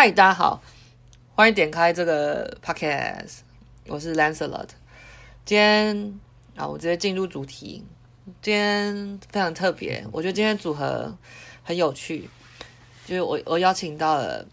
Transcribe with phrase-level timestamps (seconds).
[0.00, 0.62] 嗨，大家好，
[1.34, 3.38] 欢迎点开这个 podcast，
[3.88, 4.68] 我是 Lancelot。
[5.44, 6.20] 今天
[6.54, 7.84] 啊，我直接进入主题。
[8.40, 11.12] 今天非常特别，我觉得今天组合
[11.64, 12.30] 很有趣，
[13.06, 14.46] 就是我我邀请到了，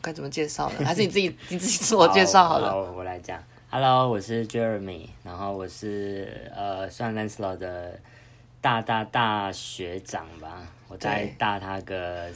[0.00, 0.76] 该怎么介绍呢？
[0.86, 2.70] 还是你自己你自己自我介绍好了。
[2.70, 3.42] 好，我来讲。
[3.68, 7.98] Hello，我是 Jeremy，然后我是呃算 Lancelot 的
[8.60, 12.30] 大大大学长吧，我再大他个。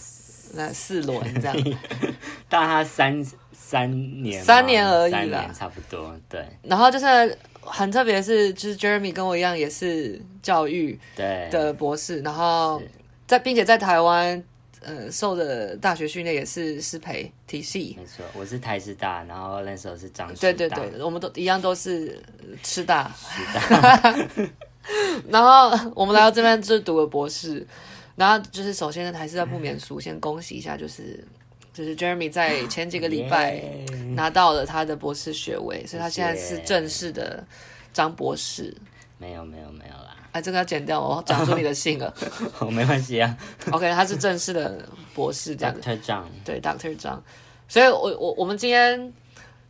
[0.54, 1.56] 那四轮这样，
[2.48, 6.46] 大他三三年，三年而已啦，差不多对。
[6.62, 12.80] 然后就是很特别是，就是 Jeremy 跟我一样也是教育对的博士，然后
[13.26, 14.42] 在并且在台湾
[14.82, 17.96] 呃受的大学训练也是师培体系。
[17.98, 20.40] 没错，我是台师大，然后那时候是彰师大。
[20.40, 22.22] 对对对，我们都一样都是
[22.62, 23.10] 师大。
[23.18, 23.42] 师
[23.80, 24.16] 大。
[25.30, 27.66] 然后我们来到这边就读了博士。
[28.16, 31.24] 然后就是，首先呢，还是在不免俗，先恭喜一下，就是
[31.72, 33.62] 就是 Jeremy 在前几个礼拜
[34.14, 37.44] 拿到了他的博士学位，所以他现在是正式的
[37.92, 38.74] 张博士。
[39.18, 42.12] 没有没有没有啦，哎，这个要剪掉，哦 讲出你的姓了。
[42.58, 43.36] 哦， 没关系啊。
[43.70, 45.96] OK，他是正式的博士，这样子。
[46.02, 46.28] 张。
[46.44, 46.94] 对，Dr.
[46.96, 47.22] 张。
[47.66, 49.12] 所以我我我们今天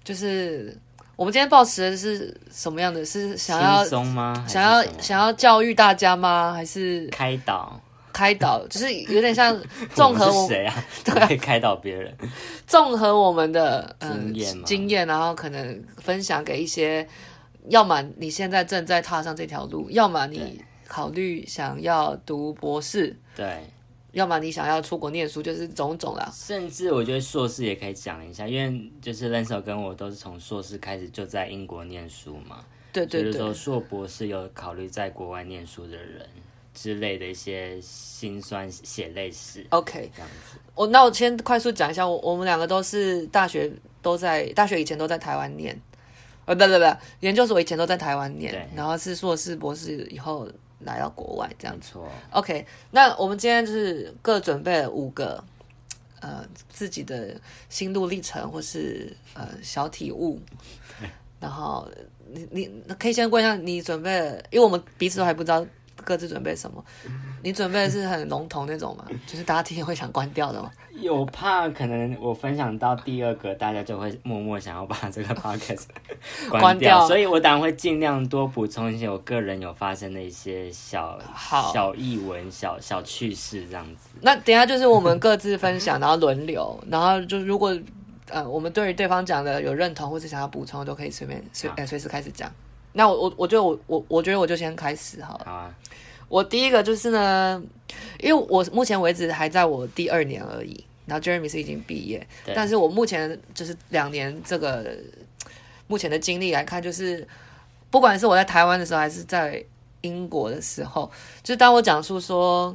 [0.02, 0.76] 就是
[1.14, 3.04] 我们今天抱持的是什么样的？
[3.04, 4.44] 是想要轻松吗？
[4.48, 6.52] 想要想要教育大家吗？
[6.52, 7.80] 还是开导？
[8.14, 9.60] 开导就是有点像
[9.92, 10.84] 综合我谁啊？
[11.04, 12.16] 对，开导别人，
[12.64, 17.06] 综合我们的、呃、经验经验，然后可能分享给一些，
[17.68, 23.64] 要么你现在正在踏上这条路，要么你考虑想要读博士，对，
[24.12, 26.30] 要么你想要出国念书，就是种种啦。
[26.32, 36.24] 甚至我觉得硕士也可以讲一下，因为就是 Lancelot 跟我都是从硕士开始就在英国念书嘛，对对对，就是说硕博士有考虑在国外念书的人。
[36.74, 39.64] 之类的一些辛酸血泪史。
[39.70, 40.58] OK，这样子。
[40.74, 43.72] 我那我先快速讲一下，我我们两个都是大学
[44.02, 45.80] 都在大学以前都在台湾念，
[46.46, 50.48] 呃，不不不，研究所以前都在台湾念，然后是硕士博士以后
[50.80, 51.92] 来到国外这样子。
[52.32, 55.42] OK，那我们今天就是各准备了五个
[56.20, 60.40] 呃自己的心路历程或是呃小体悟，
[61.38, 61.88] 然后
[62.32, 65.64] 你你可以先问一下你准备了，因为我们彼此都还不知道。
[66.04, 66.84] 各自准备什么？
[67.42, 69.04] 你准备的是很笼统那种吗？
[69.26, 70.70] 就是大家听会想关掉的吗？
[71.00, 75.82] 有怕可能我分享到第二个，大家就会默默想要把这个 podcast
[76.48, 81.18] 关掉，关掉，所以我当然会尽量多补充一些我个人有发生的一些小
[81.72, 84.10] 小译文、小小趣事这样子。
[84.20, 87.76] 那等一下就是我们各自分享，然后轮流，然后就如果
[88.30, 92.50] 呃我们对于对方讲的有认同或者想要补充，都可以随便随随时开始讲。
[92.92, 95.44] 那我我我觉得我我我觉得我就先开始好了。
[95.44, 95.74] 好啊。
[96.28, 97.62] 我第一个就是呢，
[98.20, 104.96] 因为我目前为止还在我第二年而已，然后 Jeremy 是已经毕业，但是我目前就是两年这个
[105.86, 107.26] 目前的经历来看，就是
[107.90, 109.62] 不管是我在台湾的时候，还是在
[110.00, 111.10] 英国的时候，
[111.42, 112.74] 就是当我讲述说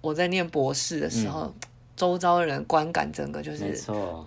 [0.00, 1.54] 我在念博士的时候，嗯、
[1.96, 3.80] 周遭的人观感整个就是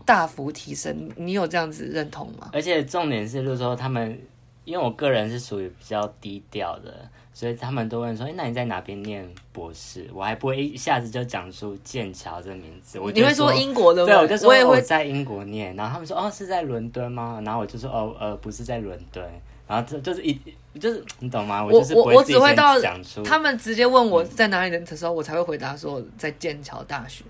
[0.05, 1.11] 大幅提升。
[1.15, 2.49] 你有这样子认同吗？
[2.53, 4.19] 而且重点是，就是说他们。
[4.65, 12.99] 因为我个人是属于比较低调的，所以他们都问说：“哎，那你在哪边念博士？”我还不会一下子就讲出剑桥这个名字。
[12.99, 14.07] 我你会说英国的吗？
[14.07, 15.75] 对，我就说我也会在英国念。
[15.75, 19.27] 然后他们说：“哦，是在伦敦吗？”然后我就说：“哦，呃，不是在伦敦。”
[19.67, 20.39] 然后就就是一
[20.79, 21.63] 就是你懂吗？
[21.63, 22.79] 我就是不会我只会到
[23.23, 27.23] 他们直接问我在哪里的时候，我才会回答说在剑桥大学。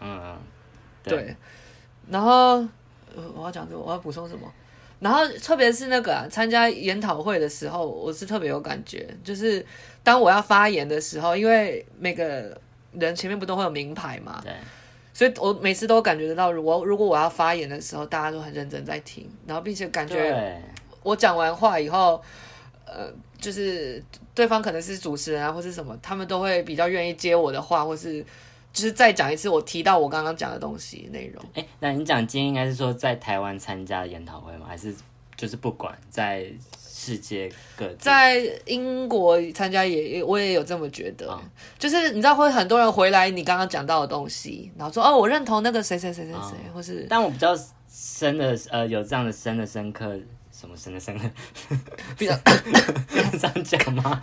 [0.00, 0.36] 嗯。
[1.02, 1.34] 对
[2.08, 2.56] 然后
[3.34, 3.80] 我要讲什么？
[3.80, 4.50] 我要补充什么？
[5.00, 9.08] 然后，特别是那个啊，参加研讨会的时候，我是特别有感觉。
[9.24, 9.64] 就是
[10.02, 12.54] 当我要发言的时候，因为每个
[12.92, 14.52] 人前面不都会有名牌嘛，对。
[15.14, 20.60] 所以我每次都感觉得到，如果如果我要发言的时候，大家都很认真在听，然后并且感觉
[21.02, 22.22] 我讲完话以后，
[22.84, 24.02] 呃，就是
[24.34, 28.24] 对方可能是主持人啊，或是什么，他们都会比较愿意接我的话，或是。
[28.72, 31.44] 就是再讲一次，我提到我刚刚讲的东西内容。
[31.54, 34.66] 哎，那你讲今天应该是说在台湾参加研讨会吗？
[34.68, 34.94] 还是
[35.36, 36.46] 就是不管在
[36.78, 37.96] 世界各地？
[37.98, 41.40] 在英国参加也我也有这么觉得，哦、
[41.78, 47.56] 就是你知道会很多人回来你刚刚讲到的东西，然后说哦，我认同那个谁谁谁谁谁，哦、或是但我比较
[47.88, 50.16] 深的呃有这样的深的深刻。
[50.60, 51.24] 什么深的深刻？
[52.18, 52.34] 比较
[53.38, 54.20] 这样讲吗？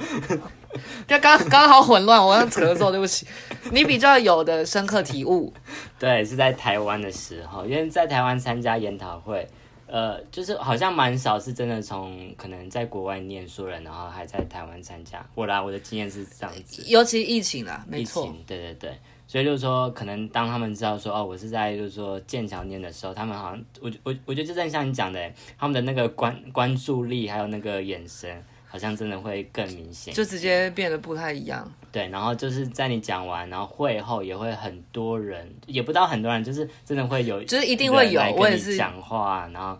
[1.07, 3.25] 就刚刚刚好混乱，我刚咳嗽，对不起。
[3.71, 5.51] 你比较有的深刻体悟，
[5.97, 9.47] 对，是在台湾的时候，因为在台湾参加研讨会，
[9.87, 15.25] 呃，就是好像蛮少是真的从可能在国外念书人，然后还在台湾参加。
[15.33, 18.99] 我啦，我的经验是这样子，尤其疫情啦，没错，对对对。
[19.27, 31.69] 所以就是说，可能当他们知道说哦，我是在就是说剑桥念的时候，他们好像我我我觉得就正像你讲的，他们的那个关关注力还有那个眼神，好像真的会更明显，就直接变得不太一样。
[31.91, 39.77] 对，然后就是在你讲完，然后会后也会很多人，也不到很多人，就是真的会有，就是一定会有，我也是讲话，然后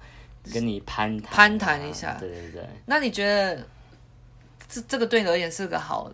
[0.53, 2.17] 跟你攀谈攀谈一下。
[2.19, 2.65] 对对对。
[2.85, 3.65] 那你觉得
[4.67, 6.11] 这这个对你而言是个好？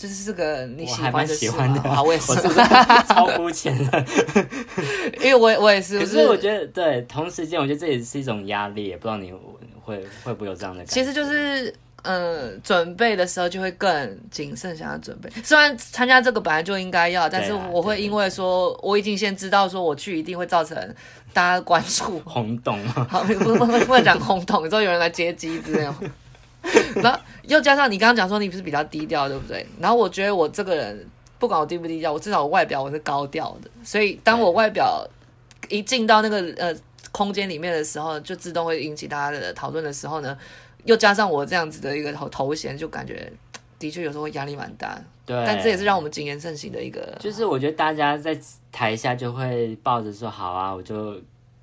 [0.00, 2.54] 就是这个你喜欢的事喜欢的啊，我也是，我是是
[3.06, 4.06] 超肤浅的，
[5.20, 5.98] 因为我我也是。
[5.98, 9.30] 可是我觉得，对，同时间我觉得这也是一种压力，也不知道你
[9.84, 10.94] 会会不会有这样的感觉。
[10.94, 11.68] 其实就是，
[12.04, 15.28] 嗯、呃，准备的时候就会更谨慎，想要准备。
[15.44, 20.78] 虽然参加这个本来就应该要，但是我会因为说我已经先知道说我去一定会造成
[21.34, 22.82] 大家关注轰动。
[23.06, 25.94] 好，不不不能讲轰动，之后有人来接机之类的。
[27.02, 29.66] 然后又加上你刚刚讲说你不是比较低调，对不对？
[29.78, 31.06] 然后我觉得我这个人
[31.38, 33.70] 不管我低不低调，我至少我外表我是高调的。
[33.82, 35.06] 所以当我外表
[35.68, 36.74] 一进到那个呃
[37.12, 40.36] 空间里面的时候，就自动会引起大家的讨论的时候呢，
[40.84, 43.32] 又加上我这样子的一个头头衔，就感觉
[43.78, 45.00] 的确有时候会压力蛮大。
[45.24, 47.16] 对，但这也是让我们谨言慎行的一个。
[47.18, 48.38] 就是我觉得大家在
[48.70, 51.20] 台下就会抱着说好啊，我就。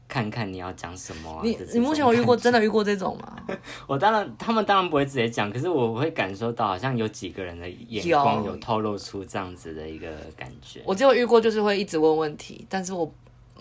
[0.08, 1.42] 看看你要讲什么、啊。
[1.44, 3.36] 你你目前有遇过真的遇过这种吗？
[3.86, 10.08] 我当然，他们当然不会直接讲，可是我会感受到好像有几个人的眼光有透露出这样子的一个
[10.38, 10.82] 感觉。
[10.86, 13.12] 我只有遇过，就是会一直问问题，但是我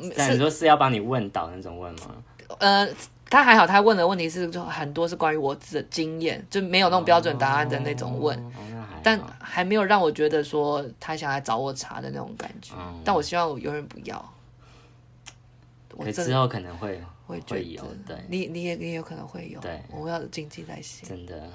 [0.00, 2.14] 是你说是要帮你问倒那种问吗？
[2.58, 2.88] 呃，
[3.28, 12.74] 他还好，他问的问题是就很多是关于我的经验，就没有那种标准答案的那种问，哦哦、但还没有让我觉得说他想来找我茬的那种感觉。
[12.78, 14.32] 嗯、但我希望我永远不要。
[16.04, 21.08] 可之后可能会会会有，对，你你也你也有可能会有，对，我们要谨记在心。
[21.08, 21.48] 真的。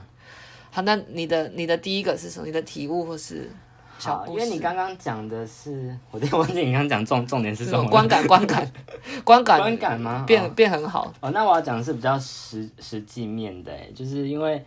[0.69, 2.45] 好，那你的你的第一个是什么？
[2.45, 3.49] 你的体悟或是
[3.99, 4.45] 小故事？
[4.45, 7.89] 因为你刚刚讲的是，我有点忘记你刚刚讲重重点是什么？
[7.89, 8.71] 观感观感
[9.23, 10.23] 观感观感吗？
[10.25, 11.13] 变变很好。
[11.19, 14.63] 哦，那我要讲的是比较实实际面的，就是因为。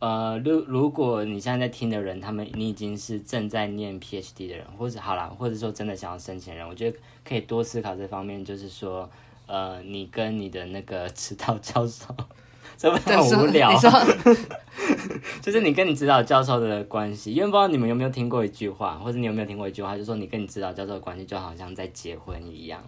[0.00, 6.96] 呃，如如果你现在在听的人，他们你已经是正在念 PhD 的人，或者好啦，或者说真的想要申请人，我觉得
[7.28, 9.08] 可以多思考这方面，就是说，
[9.46, 12.14] 呃，你跟你的那个指导教授，
[12.78, 13.72] 这不很无聊？
[15.42, 22.82] 就是你跟你指导教授的关系，因为不知道你们有没有听过一句话，或者你有没有听过一句话，就是说你跟你指导教授的关系就好像在结婚一样。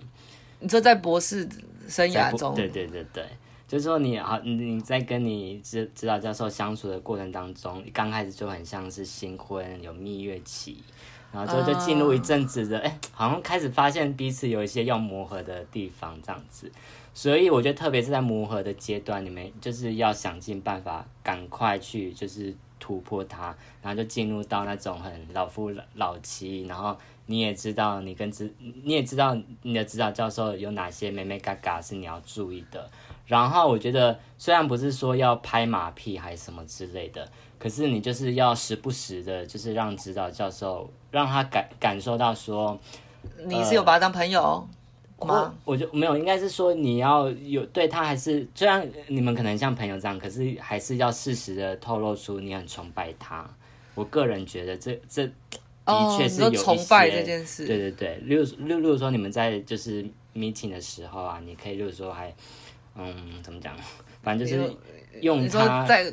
[0.61, 1.49] 你说在博士
[1.89, 3.25] 生涯中，对对对对。
[3.67, 10.83] 就是说你好，你在跟你指指导教授相处的过程当中，刚开始就很像是新婚，有蜜月期，
[11.33, 16.71] 然后就就进入一阵子的，哎、uh，好像开始发现彼此有一些要磨合的地方，这样子。
[17.13, 26.97] 所以我觉得，特别是在磨合的阶段，你们就是要想尽办法，赶快去就是突破它，然后就进入到那种很老夫老妻，然后
[27.27, 32.89] 你也知道你跟指，你也知道你的指导教授有哪些眉眉嘎嘎是你要注意的。
[33.27, 37.29] 然后我觉得，虽然不是说要拍马屁还是什么之类的，
[37.61, 42.77] 可是你就是要时不时的，就是让指导教授让他感感受到说，
[43.45, 44.67] 你是有把他当朋友
[45.21, 45.29] 吗？
[45.29, 53.49] 呃、我，我就没有，应该是说你要有对他还是，虽然你们可能像朋友这样，可是还是要适时的透露出你很崇拜他。
[53.95, 55.27] 我个人觉得这这
[55.85, 57.67] 的确是有崇拜这件事。
[57.67, 60.03] 对对对，例如例如说你们在就是
[60.35, 62.35] meeting 的时候啊，你可以例如说还。
[62.97, 63.75] 嗯，怎么讲？
[64.21, 64.69] 反正就是
[65.21, 66.13] 用它在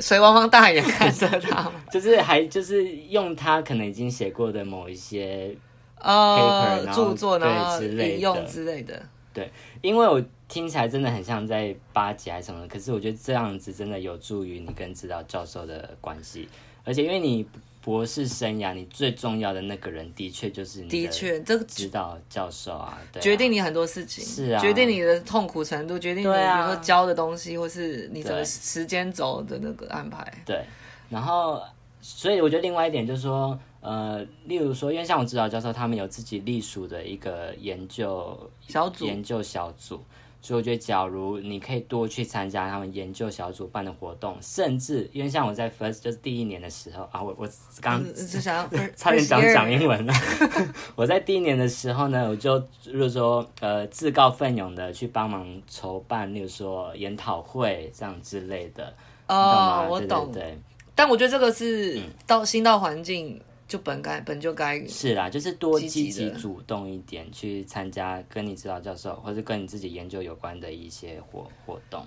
[0.00, 5.54] 水汪汪大眼 看着他，就是还就是用他可能已经写过的某一些
[5.98, 9.02] 呃著作呢之类用之类的。
[9.32, 16.48] 对，因为我听起来真的很像在巴结还是什么，可是我觉得这样子真的有助于你跟指导教授的关系，
[16.84, 17.46] 而且因为你。
[17.82, 30.30] 博士生涯，你最重要的那个人，的确就是你的确这个指导教授啊，对啊，决定你很多事情，是啊，决定你的痛苦程度，决定你比如说教的东西，或是你整个时间轴的那个安排。
[30.44, 30.62] 对，
[31.08, 31.62] 然后，
[32.02, 40.02] 所以我觉得另外一点就是说，呃，例如说，因为像我指导教授，他们有自己隶属的一个研究小组，研究小组。
[40.42, 47.48] 所以我觉得，假如你可以多去参加他们研究小组办的活动，甚至因为像我在 first 就是第一年的时候啊，我我
[47.80, 48.02] 刚
[48.96, 50.14] 差点讲讲英文了。
[50.96, 52.54] 我在第一年的时候呢，我就
[52.90, 58.92] 如果说呃自告奋勇的去帮忙筹办，例如说研讨会这样之类的。
[59.28, 60.32] 哦，我懂。
[60.32, 60.58] 对，
[60.94, 63.40] 但我觉得这个是到新到环境。
[63.70, 72.04] 就本该本就该是啦，就是多积极主动一点去参加跟你指导教授或者跟你自己研究有关的一些活活动。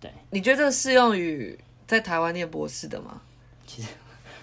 [0.00, 3.22] 对，你觉得这个适用于在台湾念博士的吗？
[3.64, 3.86] 其实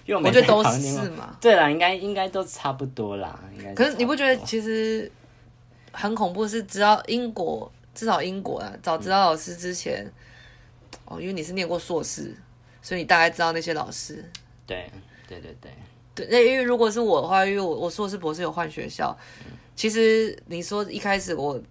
[0.05, 1.37] 因为我 觉得都是嘛。
[1.41, 3.37] 对啦，应该应该都差不多啦。
[3.57, 3.73] 应该。
[3.73, 5.11] 可是你不觉得其实
[5.91, 6.47] 很恐怖？
[6.47, 12.33] 是知道英国，至少英国啊，早知道老师之前，嗯、哦，因为你是念过硕士，
[12.81, 14.23] 所以你大概知道那些老师。
[14.65, 14.89] 对
[15.27, 15.69] 对对对。
[16.15, 21.61] 对，那因为如果是我的话，因为我我硕士博士有换学校，嗯、其实你说一开始我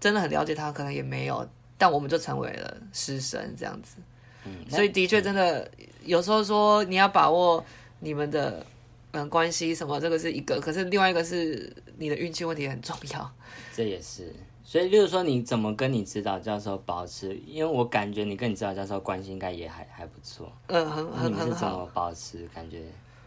[0.00, 3.98] 真的很了解他，可能也没有，但我们就成为了师生这样子。
[4.44, 7.64] 嗯，所以的确真的、嗯、有时候说你要把握
[8.00, 8.66] 你们的
[9.12, 13.32] 嗯关系什么，这个是一个，可是另外一个是你的运气问题很重要。
[13.72, 17.34] 这也是，所以例如说你怎么跟你指导教授保持？
[17.46, 20.52] 因为我感觉你跟你指导教授关系应该也还还不错。
[20.66, 21.44] 嗯，很很很好。
[21.44, 22.82] 你是怎么保持感觉？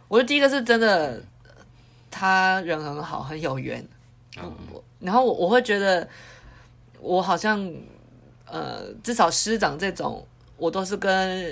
[0.09, 1.21] 我觉得第一个是真的，
[2.11, 3.87] 他人很好，很有缘。
[4.41, 4.51] 嗯，
[4.99, 6.07] 然后我我会觉得，
[6.99, 7.71] 我好像
[8.45, 10.25] 呃，至少师长这种，
[10.57, 11.45] 我都是跟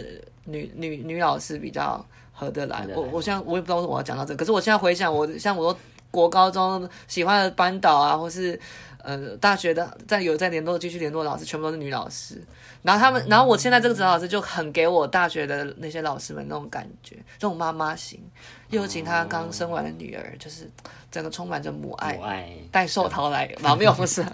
[0.46, 2.86] 女女女老师比较合得来。
[2.96, 5.78] 我我现在我也不知道为什么我要讲到这个，可是我现在回想，我像我
[6.10, 8.60] 国高中喜欢的班导啊，或是
[9.04, 12.42] 呃大学的在有在联络继续联络的老师，全部都是女老师。
[12.88, 18.18] 然后他们，然后我现在这个指导老师就很给我大学的那些老师们那种感觉，这种妈妈型，
[18.70, 20.72] 又请她刚生完的女儿，就是
[21.12, 22.18] 整个充满着母爱，
[22.72, 24.26] 带寿桃来，然后没有不是，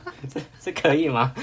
[0.58, 1.34] 这可以吗？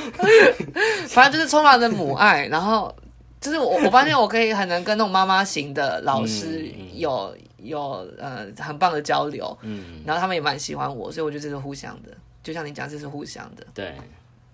[1.09, 2.91] 反正就是充满着母爱，然后
[3.39, 12.09] 就是我我发现我可以很能跟那种妈妈型的老师有有呃很棒的交流，嗯，然后他们也蛮喜欢我，所以我觉得这是互相的，
[12.41, 13.93] 就像你讲，这是互相的，对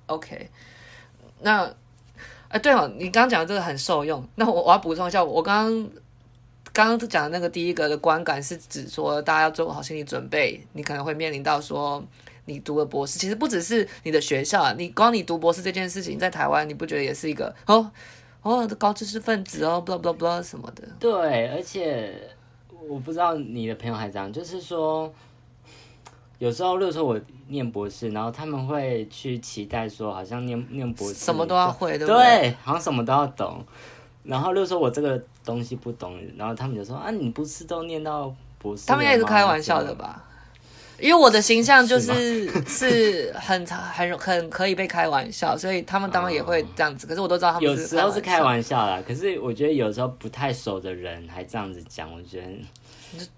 [0.08, 0.50] ，OK，
[1.40, 1.74] 那。
[2.52, 4.22] 哎，对哦，你刚刚讲的这个很受用。
[4.36, 5.90] 那我我要补充一下，我刚刚
[6.74, 12.04] 刚刚讲的那个第一个的观感是指说，大家要做好心理准备，你可能会面临到说，
[12.46, 17.90] 你读了博士，其实不只是你的学校，你光你读博士这件事情，在台湾你不觉得也是一个哦
[18.42, 20.84] 哦的高知识分子哦，blah blah blah 什么的。
[21.00, 22.14] 对，而且
[22.90, 25.14] 我不知道你的朋友还这样，就是说。
[26.42, 32.16] 有时候，例如说我念博士，然后他们会去期待说，好像念念博士什么都要会，对不对？
[32.16, 33.64] 对，好像什么都要懂。
[34.24, 38.88] 然后，例如说我这个东西不懂，然后他们就说啊，你不是都念到博士？
[38.88, 40.24] 他们应该是开玩笑的吧？
[41.00, 47.06] 因为我的形象就是 是很很很可以被开玩笑，所以他们当然也会这样子。
[47.06, 49.00] 可是我都知道他们有时候是开玩笑啦。
[49.08, 52.48] 可是我觉得有时候不太熟的人还这样子讲，我觉得。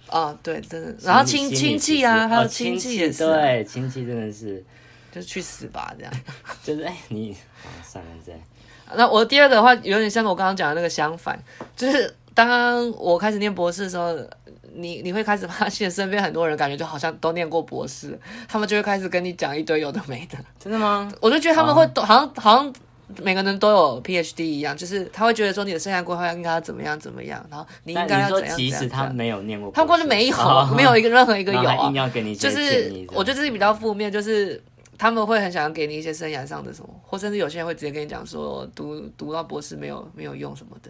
[0.10, 4.64] 哦，对，真的，然后亲亲戚啊，还有亲戚也是，对，亲戚真的是，
[5.12, 6.14] 就去死吧，这样，
[6.64, 7.36] 就是哎，你，
[7.84, 8.40] 算了，这样。
[8.96, 11.42] 那我第二个的话，有点像我刚刚讲的那个相反，
[11.76, 14.16] 就是当我开始念博士的时候，
[14.74, 20.38] 你你会开始发现身边很多人感觉就好像都念过博士，他们就会开始跟你讲一堆有的没的。
[20.60, 21.12] 真的吗？
[21.20, 22.74] 我就觉得他们会懂，好像好像。
[23.22, 28.58] 每个人都有 PhD 一样，就是他会觉得说你的生涯规划应该要怎么样怎么样，然后你应该要怎样怎样。
[28.58, 31.92] 即使他没有念过，他根本就没有，哦、 没有一个任何一个有啊。
[32.14, 34.62] 你就是我觉得这是比较负面，就是
[34.98, 40.90] 他们会很想要给你一些生涯上的什么，或甚至有些人会直接跟你讲说读读到博士没有没有用什么的。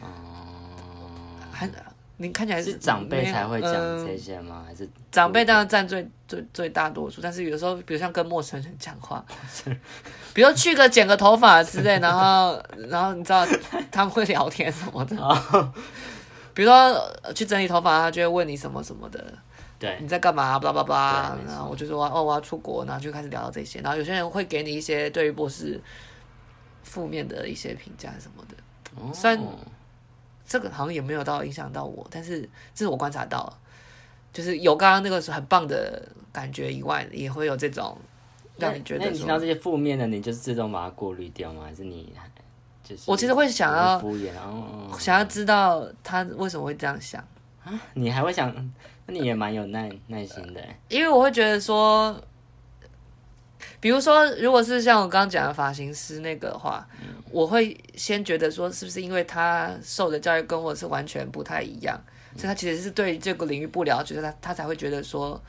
[0.00, 1.70] 哦、嗯，还。
[2.18, 3.72] 你看起来是，是长辈才会讲
[4.06, 4.62] 这些吗？
[4.62, 9.24] 嗯、还是长辈当然占最最最大多数，但是有时候，比如像跟陌生人讲话，
[10.32, 13.44] 比如去个剪个头发之类，然后 然后你知道
[13.90, 15.16] 他们会聊天什么的，
[16.54, 19.24] 比如说去整理头发，他就会问你什么什么的，
[19.80, 20.58] 对，你在干嘛？
[20.60, 25.80] 巴拉巴拉，然后我就说哦，我要出国，然后就开始聊到这些，然后有些人会给你一些对于博士
[26.84, 29.42] 负面的一些评价什么的，虽然。
[30.52, 32.42] 这个好像也没有到影响到我，但是
[32.74, 33.50] 这是我观察到，
[34.34, 37.96] 就是有刚刚那个是很棒的感觉以外，也会有这种
[38.58, 39.06] 让你觉得。
[39.06, 41.62] 那你听到这些负面的，你就是自动把它过滤掉吗？
[41.64, 42.12] 还是你
[42.84, 43.10] 就是？
[43.10, 47.18] 我其实会想要敷衍，然后想要知道他为什么会这样想
[47.64, 47.72] 啊？
[47.94, 48.54] 你还会想？
[49.06, 52.14] 那你也蛮有耐耐心的，因为我会觉得说。
[53.82, 62.00] 比如说，如果是像我刚刚讲的发型师那个的话，嗯、我会先觉得说，是不是因为他受的教育跟我是完全不太一样，
[62.32, 65.42] 嗯、所以他其实是对这个领域不了解，他他才会觉得说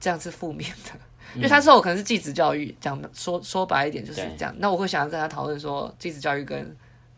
[0.00, 0.90] 这样是负面的。
[1.34, 4.52] 嗯、因为他受我可能是继子教育，讲说说白一点就是这样。
[4.58, 6.76] 那我会想要跟他讨论说，继子教育跟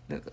[0.08, 0.30] 那个，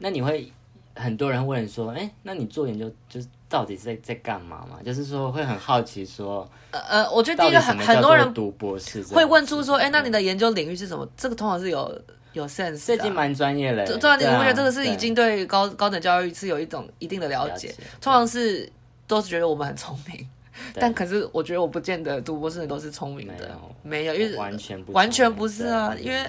[0.00, 0.52] 那你会
[0.94, 3.26] 很多人问说，哎，那你做研究就是。
[3.52, 4.78] 到底是在在干嘛嘛？
[4.82, 11.06] 就是说会很好奇说，呃呃，我觉得第一个很很多人读博士会问出说，哎，那你的研究领域是什么？
[11.18, 12.00] 这个通常是有
[12.32, 13.84] 有 sense，最近蛮专业的。
[13.98, 17.74] 对啊，你会觉得这个是已经对高高等教育是有一种一定的了解。
[18.00, 18.66] 通常是
[19.06, 20.26] 都是觉得我们很聪明，
[20.74, 23.50] 但可是我觉得我不见得读博士的都是聪明的，
[23.82, 26.24] 没有，因为完全不完全不是啊，因为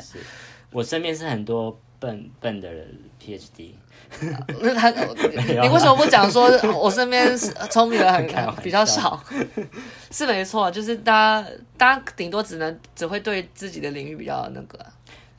[0.71, 1.79] 我身边是很多。
[2.03, 2.85] 笨笨的人
[3.17, 3.71] PhD。
[4.61, 4.89] 那他，
[5.61, 7.35] 你为什么不讲说，我身边
[7.69, 8.25] 聪明的很
[8.61, 9.21] 比较少？
[10.11, 14.79] 是没错，就是大家，大家顶多只能只会对自己的领域比较那个，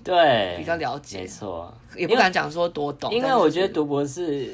[0.02, 3.12] 对，比较了解，没错，也不敢讲说多懂。
[3.12, 4.50] 因为，因为我觉得读博士，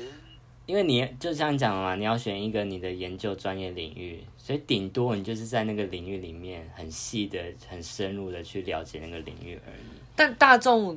[0.66, 9.82] 因为你就像讲嘛，你要选一个你的研究专业领域，所以顶多你就是在那个领域里面很细的、很深入的去了解那个领域而已。
[10.14, 10.96] 但大众。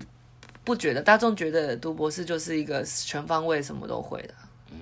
[0.64, 4.34] 不觉得，大众觉得读博士就是一个全方位什么都会的。
[4.72, 4.80] 嗯，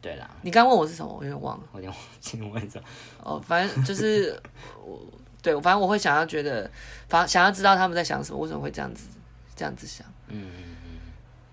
[0.00, 0.28] 对啦。
[0.42, 1.64] 你刚问我是什么，我有点忘了。
[1.72, 2.84] 我有点忘记问什么。
[3.22, 4.40] 哦，反正就是
[4.84, 5.00] 我，
[5.40, 6.70] 对，反正我会想要觉得，
[7.08, 9.08] 反想要知道他们在想什么，为什么会这样子
[9.54, 10.06] 这样子想。
[10.28, 10.90] 嗯嗯嗯。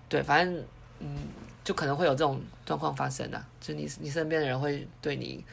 [0.10, 0.64] 对，反正
[1.00, 1.16] 嗯，
[1.64, 5.46] 就可能会有这种状况发生的，就你你身边的人会对你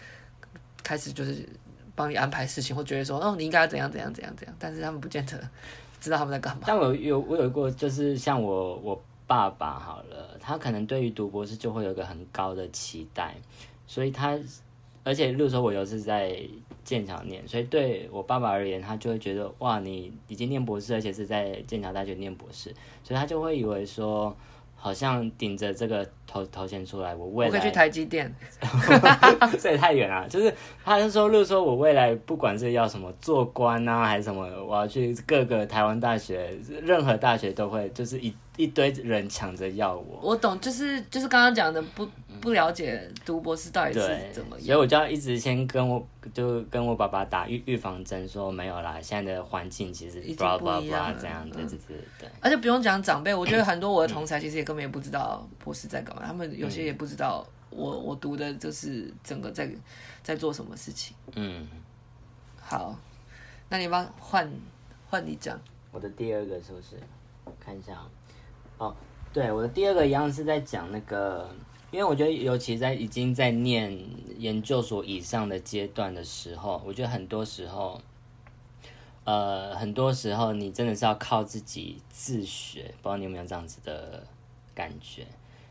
[0.83, 1.47] 开始就是
[1.95, 5.49] 帮你安排事情，或觉得说哦，你应该要怎样怎样怎样怎样，但是他们不见得。
[6.05, 6.65] 知道他们在干嘛？
[6.67, 13.35] 但我有我有过，就是像我我爸爸好了，他可能对于读博士就会有一个很高的期待，
[13.87, 14.39] 所以他
[15.03, 16.39] 而且，例如说我又是在
[16.85, 24.37] 剑桥念，所以对我爸爸而言，他就会觉得哇，你已经念博士，而且是在剑桥大学念博士，所以他就会以为说。
[24.85, 28.31] 好像顶着这个头头衔出来，我未来我可以去台积电，
[29.59, 30.29] 这也太远了。
[30.29, 30.53] 就是
[30.85, 40.21] 他就说，例如说我未来不管是要什么做官啊，还是什么，我要去各个台湾大学，任何大学都会，就是一一堆人抢着要我。
[40.23, 42.09] 我懂，就是就是刚刚讲的不。
[42.41, 52.29] 不了解读博士到底是怎么样，所以我就要一直先跟我就跟我爸爸打预预防针，说没有啦，现在的环境其实已经不一样了，这样子对对对。
[52.43, 59.71] 而且不用讲长辈，我觉得很多我的同侪其实也根本也不知道博士在干嘛，他们有些也不知道我我读的就是整个在
[60.23, 61.17] 在做什么事情。
[61.37, 61.67] 嗯，
[62.61, 62.95] 好，
[63.71, 64.53] 那你帮换
[65.09, 65.59] 换你讲，
[65.91, 67.01] 我的第二个是不是？
[67.45, 67.95] 我看一下
[68.79, 68.95] 哦，
[69.33, 71.49] 对，我的第二个一样是在讲那个。
[71.91, 73.97] 因为我觉得，尤其在已经在念
[74.37, 78.01] 研究所以上的阶段的时候，我觉得很多时候，
[79.23, 82.93] 呃，很多时候你真的是要靠自己自学。
[83.01, 84.27] 不知道你有没有这样子的
[84.75, 85.25] 感觉？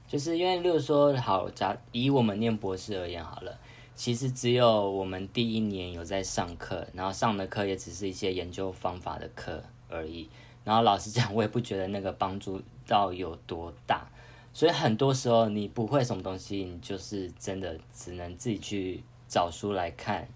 [0.07, 3.59] 就是因为，例如说，好，假以我们念博士而言好了，
[3.93, 10.29] 其实只有我们第一年有在上课，然后上的课也只是一些研究方法的课而已。
[10.63, 14.07] 然后老实讲，我也不觉得那个帮助到有多大。
[14.53, 20.27] 所以很多时候你不会什么东西，你就是真的只能自己去找书来看。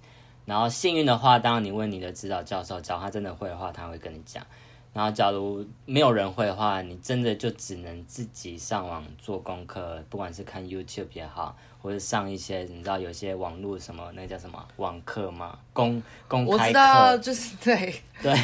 [0.45, 4.45] 然后幸运的话，当你问你的指导教授，假如他真的会的话，他会跟你讲。
[4.93, 11.55] 然后假如没有人会的话，你真的就只能自己上网做功课，不管是看 YouTube 也好。
[11.87, 15.57] 或者上一些你知道有些网络什么那叫什么网课吗？
[15.71, 18.37] 公公开课，我知道，就是 对对，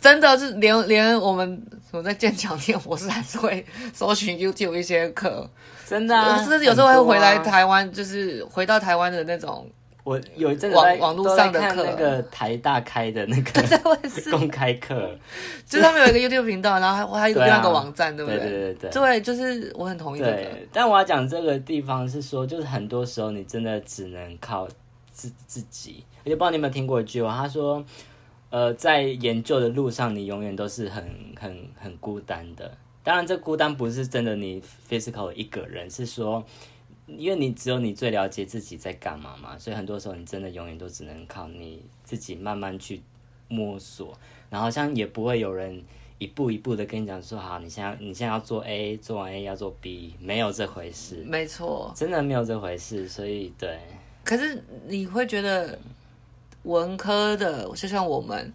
[0.00, 5.46] 真的是连连我们我在剑桥念我是还是会搜寻 YouTube 一些课，
[5.86, 9.70] 真的、啊，甚至有时候会回来台湾，啊、就是回到台湾的那种。
[10.06, 13.60] 我有一阵子网网络上的课，那个台大开的那个
[14.30, 15.10] 公开课，
[15.66, 18.38] 就是他们有一个 YouTube 频道，然后还还有另外一个网站，对不对？
[18.38, 20.30] 对对对对，对，就是我很同意这个。
[20.30, 24.68] 对，但我要讲这个地方是说，就是很多时候你真的只能靠
[25.10, 26.04] 自自己。
[26.22, 27.84] 我就不知道你有没有听过一句话，他说
[28.50, 31.04] ：“呃，在研究的路上，你永远都是很
[31.36, 32.70] 很很孤单的。
[33.02, 36.44] 当然，这孤单不是真的你 physical 一个人，是说。”
[37.06, 43.00] 因为你只有你最了解自己在干嘛嘛，所以很多时候你真的永远都只能靠你自己慢慢去
[43.46, 44.12] 摸索，
[44.50, 45.80] 然后像也不会有人
[46.18, 53.78] 一步一步的跟你讲说，好，你现在你现在要做 A，做完 A 要做 B，没有这回事，没错，真的没有这回事，所以对。
[54.24, 55.78] 可是你会觉得
[56.64, 58.52] 文科的，就像我们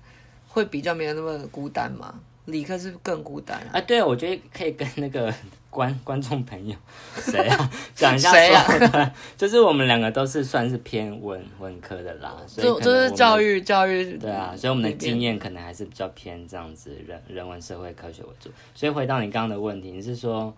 [0.50, 2.20] 会比较没有那么孤单吗？
[2.46, 3.80] 理科是更孤单啊？
[3.80, 5.34] 啊，对，我觉得可以跟那个。
[5.72, 6.76] 观 观众朋友，
[7.18, 7.72] 谁啊？
[7.96, 9.12] 讲一下谁啊？
[9.38, 18.52] 就是我们两个都是算是偏文文科的啦，所以就就是教育教育对啊，所以我们的经验可能还是比较偏这样子人人文社会科学为主。
[18.76, 20.54] 所以回到你刚刚的问题，你是说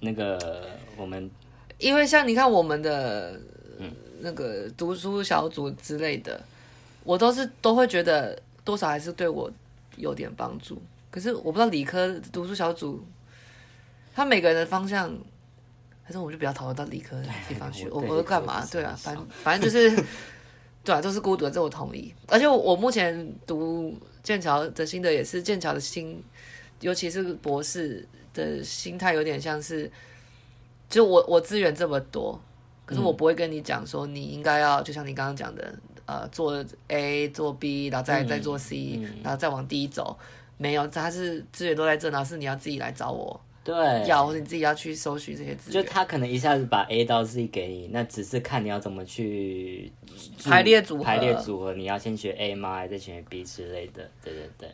[0.00, 0.38] 那个
[0.96, 1.28] 我们，
[1.78, 3.40] 因为像你看我们的
[4.20, 6.38] 那个读书小组之类的，
[7.04, 9.50] 我都是都会觉得多少还是对我
[9.96, 10.80] 有点帮助。
[11.10, 13.02] 可是我不知道理科读书小组。
[14.18, 15.16] 他每个人的方向，
[16.02, 17.88] 还是我们就比较讨论到理科的地方去。
[17.88, 18.66] 我我干嘛？
[18.68, 20.04] 对啊，反反正就是，
[20.82, 22.12] 对啊，都是孤独的，这我同意。
[22.26, 26.20] 而且我，我目前读剑桥的心得也是，剑桥的心，
[26.80, 28.04] 尤其是博士
[28.34, 29.88] 的心态，有点像是，
[30.90, 32.42] 就我我资源这么多，
[32.84, 35.72] 可是我不会跟你讲说你应该要，就像你刚刚讲的，
[36.06, 40.18] 呃，做 A 做 B，然后再再做 C，然后再往 D 走。
[40.56, 43.40] 没有，他是资源都在这，然后是你要自己来找我。
[43.68, 45.82] 对，要或者你自己要去搜寻这些资料。
[45.82, 49.92] 就他可能一下子把 A 到 Z 给你，那只是看你要怎么去
[50.42, 51.04] 排列组合。
[51.04, 52.76] 排列组合，你要先学 A 吗？
[52.76, 54.10] 还是学 B 之类的？
[54.24, 54.70] 对对对。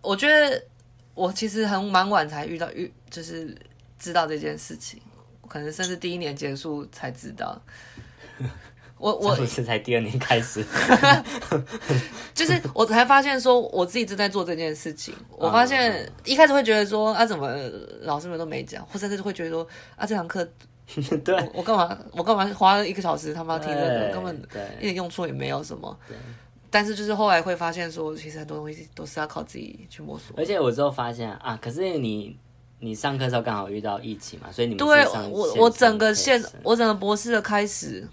[0.00, 0.64] 我觉得
[1.12, 3.54] 我其实很蛮晚才遇到遇，就是
[3.98, 4.98] 知道这件事情，
[5.46, 7.60] 可能甚至第一年结束才知道。
[9.04, 10.64] 我我不是才第二年开始，
[12.32, 15.14] 就是我才发现说我自己正在做这件事情。
[15.36, 17.54] 我发现一开始会觉得说啊，怎么
[18.00, 20.42] 老师们都没讲，或者是会觉得说啊，这堂课
[21.22, 24.34] 对我干嘛我干嘛花了一个小时他妈听这个，根本
[24.78, 25.94] 一点用处也没有什么。
[26.70, 30.34] 但是就是后来会发现说，其实很多东西都是要靠自己去摸索。
[30.38, 32.34] 而且我之后发现啊，可是你
[32.78, 38.08] 你上课的时候刚好遇到疫情嘛，所以你们对我我整个现我整个博士的开始。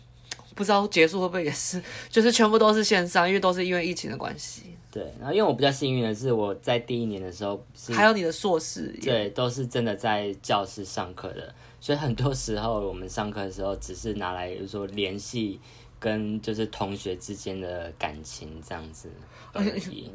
[0.55, 4.75] 不知道结束会不会也是， 就是全部都是线上，因为都是因为疫情的关系。
[4.91, 15.59] 对，然后因为我比较幸运的是，我在第一年的时候是，还有你的硕士，对，都是真的在教室上课的，所以很多时候我们上课的时候只是拿来，就是说联系。
[16.01, 19.07] 跟就是同学之间的感情这样子，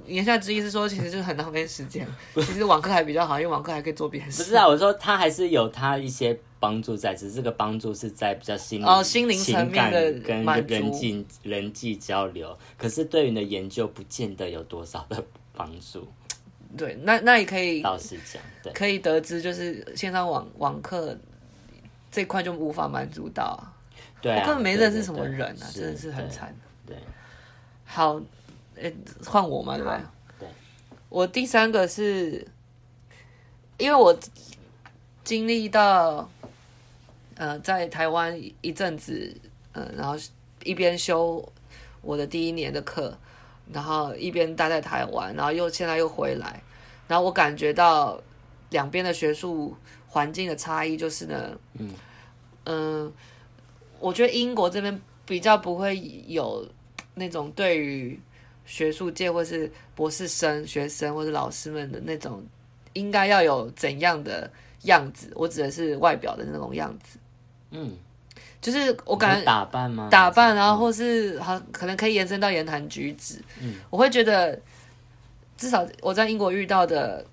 [0.06, 2.06] 言下之意是说，其实就是很浪费时间。
[2.36, 4.42] 其实网课还比较好，因为网课还可以做别的事。
[4.42, 12.56] 不是啊，我说他还是有他一些帮助在，只是这个帮助是在比较心哦心灵层面的跟人际人际交流。
[12.78, 15.22] 可是对于你的研究，不见得有多少的
[15.52, 16.08] 帮助。
[16.76, 21.16] 对，那那也可以老实讲，对，可以得知就是线上网网课
[22.10, 23.62] 这块就无法满足到。
[24.20, 26.54] 对啊、我根本没认识什么人啊，真的是很惨。
[26.86, 26.96] 对，
[27.84, 28.20] 好，
[28.76, 30.12] 诶，换我嘛，对吧？
[30.38, 30.48] 对，
[31.08, 32.46] 我第三个是，
[33.78, 34.16] 因为我
[35.24, 36.28] 经历到，
[37.36, 39.34] 呃，在台湾一阵子，
[39.72, 40.14] 呃，然后
[40.62, 41.46] 一边修
[42.02, 43.16] 我的第一年的课，
[43.72, 46.62] 然后一边待在台湾，然后又现在又回来，
[47.08, 48.20] 然后我感觉到
[48.70, 51.90] 两边的学术环境的差异，就是呢，嗯，
[52.64, 53.12] 嗯、呃。
[53.98, 56.68] 我觉得英国这边比较不会有
[57.14, 58.20] 那种对于
[58.66, 62.44] 学术界或是博士生、学生或是老师们的那种
[62.92, 64.50] 应该要有怎样的
[64.82, 65.30] 样子。
[65.34, 67.18] 我指的是外表的那种样子。
[67.70, 67.96] 嗯，
[68.60, 70.08] 就是我感觉打扮吗？
[70.10, 73.40] 打扮，然后或是好可能可以延伸到言谈举止。
[73.60, 74.58] 嗯，我会觉得
[75.56, 77.24] 至少我在英国遇到的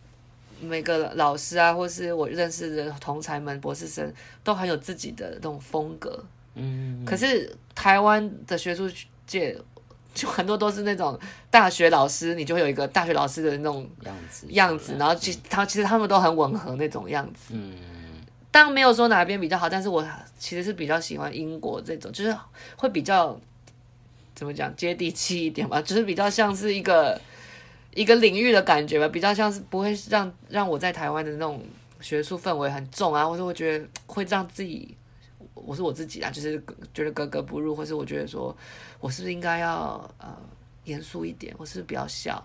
[0.61, 4.11] 每个老师啊，或是我认识的同才们、博士生，
[4.43, 6.23] 都很有自己的那种风格。
[6.55, 8.89] 嗯，可是台湾的学术
[9.25, 9.57] 界
[10.13, 17.53] 就很多都是那种大学老师，你就会有一个大学老师的那种样子样子，然后其他其实他们都很吻合那种样子。
[17.55, 17.75] 嗯，
[18.51, 20.05] 当然没有说哪边比较好，但是我
[20.37, 22.35] 其实是比较喜欢英国这种，就是
[22.75, 23.39] 会比较
[24.35, 27.19] 怎么讲接地气一点吧， 就是比较像是一个
[27.95, 31.61] 一个领域的感觉吧，比较像是不会让让我在台湾的那种
[32.01, 34.95] 学术氛围很重啊，或者我觉得会让自己。
[35.65, 36.61] 我是我自己啊，就是
[36.93, 38.55] 觉得格格不入，或是我觉得说，
[38.99, 40.35] 我是不是应该要呃
[40.85, 42.43] 严肃一点，我是不是不要笑，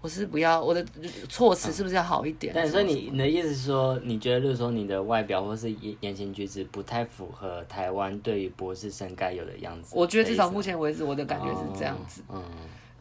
[0.00, 0.84] 我是不要我的
[1.28, 2.52] 措辞是不是要好一点？
[2.54, 9.94] 但所以你你的意思是说，你觉得就是说你的外表或是言言行举止不太符合台湾对于博士生该有的样子？
[9.96, 12.22] 我觉得至少目前为止，我的感觉是这样子。
[12.32, 12.42] 嗯，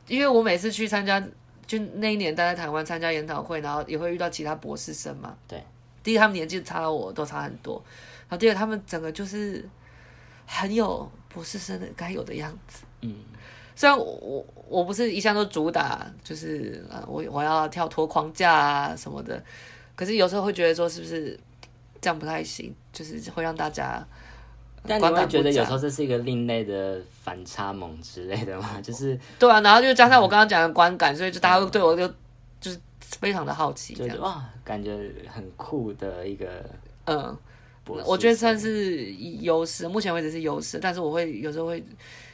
[0.07, 1.19] 因为我每次去参加，
[1.65, 5.37] 就那一年待在台湾参加研讨会，然后也会遇到其他博士生嘛。
[5.47, 5.63] 对，
[6.03, 7.81] 第一他们年纪差我都差很多。
[8.29, 9.67] 然后第二，他们整个就是
[10.45, 12.83] 很有博士生的该有的样子。
[13.01, 13.15] 嗯，
[13.75, 19.43] 虽然我我我不是一向都主打就是呃我我要跳脱框架啊什么的，
[19.95, 21.39] 可是有时候会觉得说是不是
[21.99, 24.05] 这样不太行，就是会让大家。
[24.87, 28.79] 但你会觉得有时候这是一个另类的反差萌之类的吗？
[28.83, 32.07] 就是对啊，然后就加上我刚刚讲的观感，所以就大家会对我就
[32.61, 36.63] 就是非常的好奇，就是哇，感觉很酷的一个
[37.05, 37.37] 嗯。
[38.05, 41.83] 我觉得算是优势，目前为止是优势，但是我会有时候会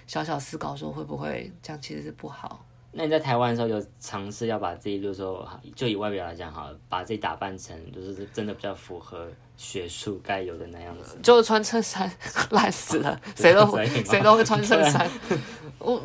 [0.07, 2.65] 小小思考说会不会这样其实是不好。
[2.97, 12.09] 那你在台湾的时候有尝试要把自己，就是说就以外表来讲好了，把自己打扮成就是真的比较符合学术该有的那样子，就穿衬衫
[12.51, 13.65] 烂死了， 谁都
[14.05, 15.05] 谁都会穿衬衫。
[15.05, 15.11] 啊、
[15.79, 16.01] 我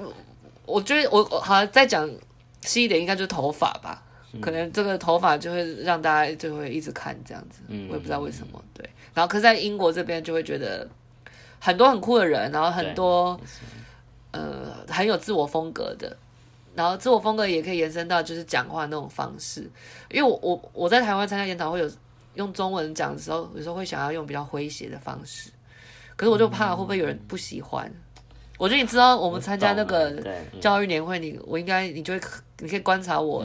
[0.67, 2.11] 我觉得我好像再讲
[2.63, 4.03] 细一点，应该就是头发吧。
[4.41, 8.63] 可能这个头发就会让大家就会一直看这样子，嗯、我也不知道为什么。
[8.73, 10.87] 对，然后可是在英国这边就会觉得
[11.59, 13.41] 很多很酷的人，然后很多
[14.31, 16.17] 呃很有自我风格的，
[16.77, 19.69] 然后自我风格也可以延伸到就是讲话那种方式。
[20.11, 21.91] 因为我我我在台湾参加研讨会有
[22.35, 25.51] 用中文讲的时候，有时候会想要用比较诙谐的方式，
[26.15, 27.85] 可是我就怕会不会有人不喜欢。
[27.89, 28.23] 嗯、
[28.59, 30.23] 我觉得你知道我们参加那个
[30.61, 32.21] 教育年会，你我应该你就会
[32.61, 33.45] 你可以观察我。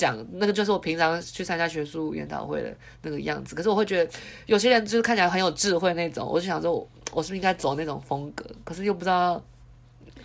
[0.00, 3.54] 嗯讲那个就是我平常去参加学术研讨会的那个样子。
[3.54, 4.10] 可是我会觉得
[4.46, 8.42] 有些人就是看起来很有智慧那种，我就想说我，我是不是应该走那种风格？
[8.64, 9.42] 可是又不知道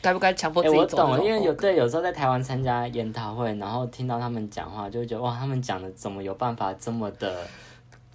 [0.01, 0.97] 该不该强迫自己走。
[0.97, 1.03] 欸。
[1.03, 7.35] 我懂，因为有对有时候在台湾参加研讨会，然后听到他们讲话，就会觉得哇，他们讲的怎么有办法这么的，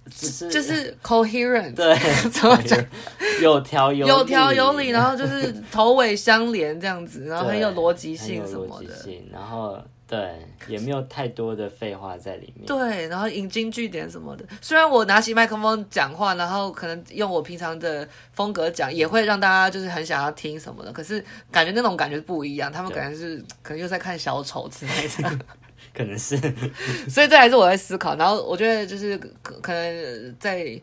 [0.09, 1.95] 就是就是 coherent， 对，
[2.31, 2.83] 怎么讲？
[3.39, 8.93] 有条有有条有理，然后就是头尾相连这样子，然后很有逻辑性什么的，
[9.31, 9.77] 然后。
[10.11, 12.65] 对，也没有太多的废话在里面。
[12.65, 14.43] 对，然后引经据典什么的。
[14.59, 20.91] 虽然我拿起麦克风讲话，然后可能用我平常的风格讲，也会让大家就是很想要听什么的。
[20.91, 25.39] 可是感觉那种感觉不一样，他们可能是可能又在看小丑之类的，
[25.95, 26.37] 可能是。
[27.07, 28.13] 所以这还是我在思考。
[28.17, 30.77] 然后我觉得就是可可能在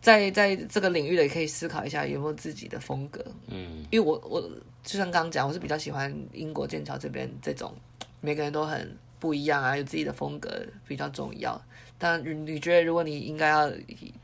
[0.00, 3.20] 在在这个领域的也可以思考一下有没有自己的风格。
[3.48, 4.40] 嗯，因为我我
[4.84, 7.74] 就像刚刚讲，我是比较喜欢英国剑桥这边这种。
[8.22, 10.50] 每个人都很不一样啊，有自己的风格
[10.86, 11.60] 比较重要。
[11.98, 13.70] 但你觉得，如果你应该要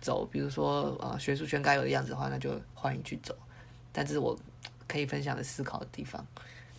[0.00, 3.36] 走，比如说啊、呃，学术圈该有的样子的话，那就欢迎去走。
[3.92, 4.36] 但这是我
[4.86, 6.24] 可以分享的思考的地方。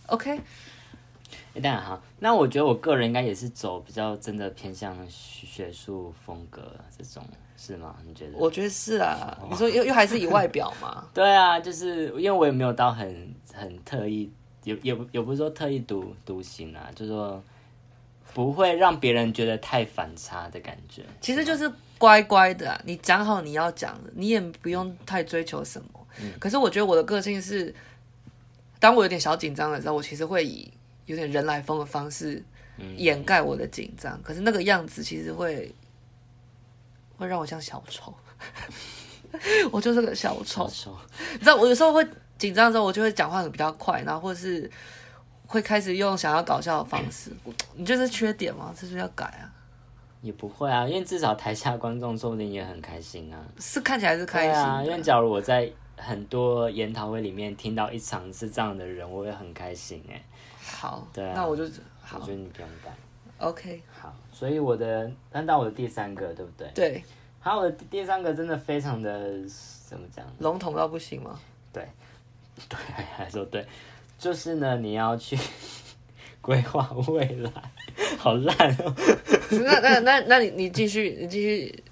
[0.06, 0.38] OK，
[1.54, 6.62] 哎、当然哈，那我觉得我个人应该也是走比较真的偏向学术风格
[6.98, 7.24] 这种，
[7.56, 7.96] 是吗？
[8.04, 8.36] 你觉得？
[8.36, 9.38] 我觉得是啊。
[9.48, 11.06] 你说又又还是以外表吗？
[11.14, 14.30] 对啊，就是因为我也没有到很很特意。
[14.64, 17.42] 也也不也不是说特意独独行啊，就是说
[18.34, 21.02] 不会让别人觉得太反差的感觉。
[21.20, 26.06] 其实就是乖乖的啊，你讲好你要讲的，你也不用太追求什么。
[26.20, 26.32] 嗯。
[26.38, 27.74] 可是我觉得我的个性是，
[28.78, 30.70] 当我有点小紧张的时候，我其实会以
[31.06, 32.42] 有点人来疯的方式
[32.96, 34.14] 掩盖我的紧张。
[34.18, 34.22] 嗯。
[34.22, 35.74] 可是那个样子其实会
[37.16, 38.14] 会让我像小丑，
[39.72, 40.68] 我就是个小丑。
[40.68, 40.98] 小丑。
[41.32, 42.06] 你知道我有时候会。
[42.40, 44.68] 紧张的时候，我就会讲话比较快，然后或是
[45.46, 47.30] 会开始用想要搞笑的方式。
[47.76, 48.74] 你觉得是缺点吗？
[48.74, 49.52] 这是要改啊？
[50.22, 53.38] 也不会啊，因为至少台下观众说不定也很开心啊。
[53.58, 60.22] 是看起来是开心啊，因为假如我在很多研讨会里面听到一场是这样的人，我也很开心哎。
[60.62, 61.64] 好，对啊，那我就
[62.00, 62.90] 好，我觉得你不用改。
[63.38, 66.70] OK，好，所以我的搬到我的第三个，对不对？
[66.74, 67.04] 对。
[67.38, 69.10] 好，我的第三个真的非常的
[69.86, 70.26] 怎么讲？
[70.40, 71.40] 笼统到不行吗？
[71.72, 71.88] 对。
[72.68, 72.78] 对，
[73.16, 73.66] 还说对，
[74.18, 75.36] 就是呢，你要去
[76.40, 77.50] 规划未来，
[78.18, 78.94] 好烂哦。
[79.50, 81.84] 那那那那你你继续你继续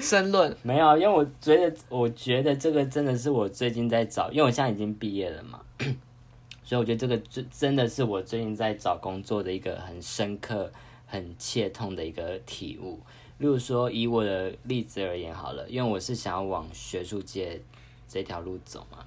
[0.00, 0.54] 申论。
[0.62, 5.60] 没有，因为我觉得我觉得这个真的是我最近在找，因为我现在已经毕业了嘛，
[6.64, 10.70] 所以我觉得这个真真的是我最近在找工作的一个很深刻、
[11.06, 13.00] 很切痛的一个体悟。
[13.38, 17.58] 例如说，以我的例子而言好了，因为我是想要往学术界
[18.06, 18.98] 这条路走嘛。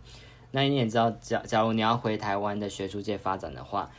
[0.56, 3.90] 那你也知道，假假如你要回台湾的学术界发展的话，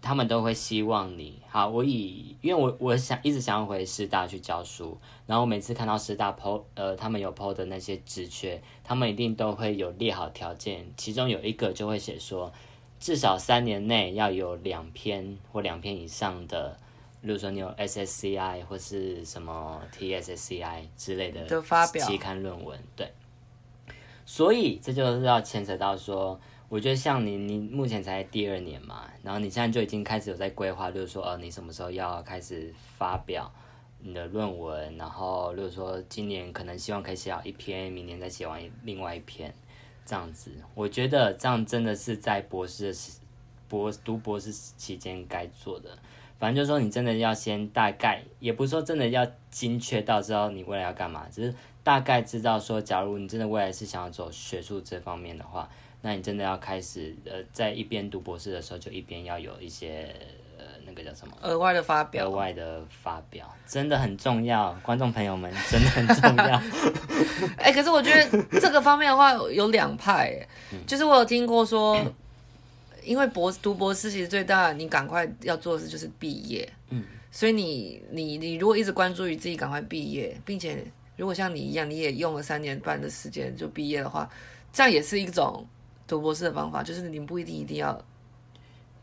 [0.00, 1.68] 他们都会希望你好。
[1.68, 12.50] 我以因为我我想一直想要回师大去教书，然后我每次看到师大 PO 呃他们有 PO 的那些职缺，他们一定都会有列好条件，其中有一个就会写说，
[12.98, 16.74] 至少三年内要有两篇或两篇以上的，
[17.20, 23.12] 比如说你有 SSCI 或是什么 TSSCI 之类的的发表期刊论文，对。
[24.30, 26.38] 所以这就是要牵扯到说，
[26.68, 33.50] 我觉得像你，你目前才第二年嘛，然后你现在就已经开始有在规划，就是说，呃，你什么时候要开始发表
[34.00, 39.50] 你的论文，然后，就是说，今年可能希望可以写好一篇，明年再写完另外一篇，
[40.04, 43.20] 这样子，我觉得这样真的是在博士的时
[43.66, 45.98] 博读博士期间该做的。
[46.38, 51.54] 反正就是说，你真的要先大概，也不是说真的要精确到知道你未来要干嘛，只是。
[51.88, 55.66] 大概知道说，假如你真的未来是想要走学术这方面的话，
[56.02, 60.14] 那你真的要开始呃，在一边读博士的时候，就一边要有一些
[60.58, 66.60] 呃，那个叫什么额外的发表，额外的发表真的很重要，观众朋友们真的很重要。
[67.56, 70.46] 哎、欸，可是我觉得这个方面的话有两派，
[70.86, 71.98] 就是我有听过说，
[73.02, 80.84] 因为博读博士其实最大，你赶快要做的事就是毕业，嗯，所以你你你如果一直关注于自己赶快毕业，并且。
[81.18, 84.26] 如果像你一样，你也用了三年半的时间就毕业的话，
[84.72, 85.66] 这样也是一种
[86.06, 88.00] 读博士的方法，就是你不一定一定要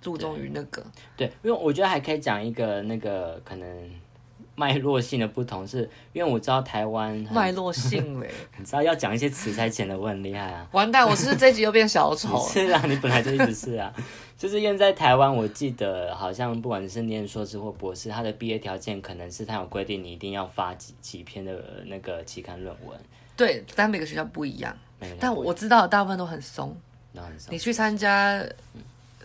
[0.02, 0.84] 注重于那个。
[1.18, 3.92] 对，因为我觉得还可以讲一个那个可能
[4.56, 10.66] 脉络性的不同是，是因为我知道台湾脉络性嘞， 你知道要讲一些词才显得我很厉害啊。
[10.72, 12.40] 完蛋，我是不是这集又变小丑？
[12.48, 13.94] 是啊，你本来就一直是啊。
[14.38, 23.00] 就是因为在台湾，我记得好像不管是念硕士或博士，他的毕业条件可能是他有规定，你一定要发几几篇的那个期刊论文。
[23.38, 24.78] 对，但每个学校不一样。
[25.02, 26.76] 一样但我知道大部分都很松。
[27.14, 27.54] 都很松。
[27.54, 28.46] 你去参加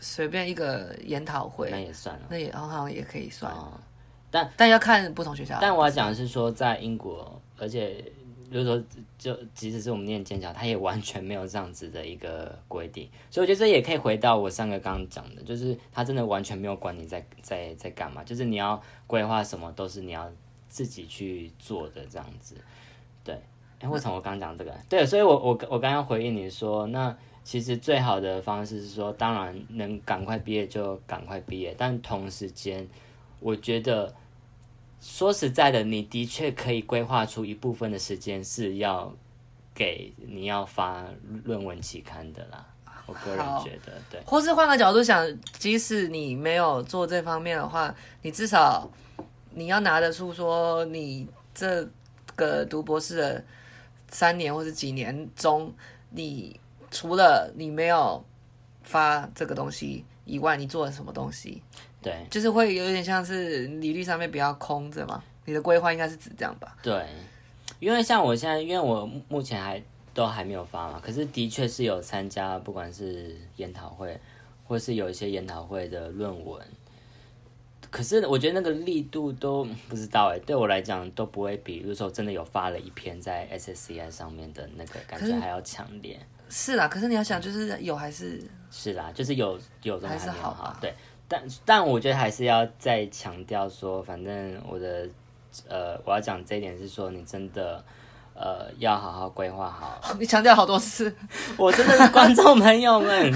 [0.00, 2.22] 随便一个研讨会，那也算了。
[2.28, 3.52] 那也好像也可以算。
[3.52, 3.72] 哦。
[4.30, 5.58] 但但要看不同学校。
[5.60, 8.04] 但我要讲的是说，在英国，而且
[8.50, 8.82] 就是说，
[9.18, 13.08] 就即使是我们念剑桥，它也完全没有这样子的一个规定。
[13.30, 20.30] 所以我觉得这也可以回到我上个刚刚讲的，就是他真的完全没有管你在在在干嘛，就是你要规划什么都是你要
[20.68, 22.56] 自己去做的这样子。
[23.22, 23.40] 对，
[23.80, 24.74] 哎，为什么我刚讲这个？
[24.88, 27.16] 对，所以我我我刚刚回应你说那。
[27.42, 32.86] 其实最好的方式是说，当然能赶快毕业就赶快毕业，但同时间，
[33.40, 34.14] 我觉得
[35.00, 39.12] 说实在的，你的确可以规划出一部分的时间是要
[39.74, 41.04] 给你要发
[41.44, 42.66] 论文期刊的啦。
[43.06, 44.20] 我个人觉得，对。
[44.24, 45.26] 或是换个角度想，
[45.58, 48.88] 即使你没有做这方面的话，你至少
[49.50, 51.88] 你要拿得出说，你这
[52.36, 53.44] 个读博士的
[54.08, 55.72] 三年或是几年中，
[56.10, 56.60] 你。
[56.92, 58.24] 除了你没有
[58.82, 61.62] 发这个东西以外，你做了什么东西？
[62.02, 65.22] 对，就是会有点像是履历上面比较空着嘛。
[65.44, 66.76] 你的规划应该是指这样吧？
[66.82, 67.04] 对，
[67.78, 69.82] 因为像我现在，因为我目前还
[70.14, 74.18] 都还没有发嘛，可是的确是有参加，不管是研讨会，
[74.64, 76.60] 或是有一些研讨会的论文。
[77.90, 86.16] 可是我觉得那个力度都不知道哎，对我来讲都不会比，比如说真的有发了一篇在 SSCI 上面的那个感觉还要强烈。
[86.48, 90.78] 是啦，可是你要想，就是有还是是啦，就是有有的还，还是好啊。
[90.80, 90.94] 对，
[91.32, 95.08] 但但我觉得还是要再强调说，反正我的
[95.68, 97.84] 呃，我要讲这一点是说，你真的
[98.34, 100.00] 呃要好好规划好。
[100.18, 101.14] 你强调好多次，
[101.56, 103.32] 我真的是观众朋友们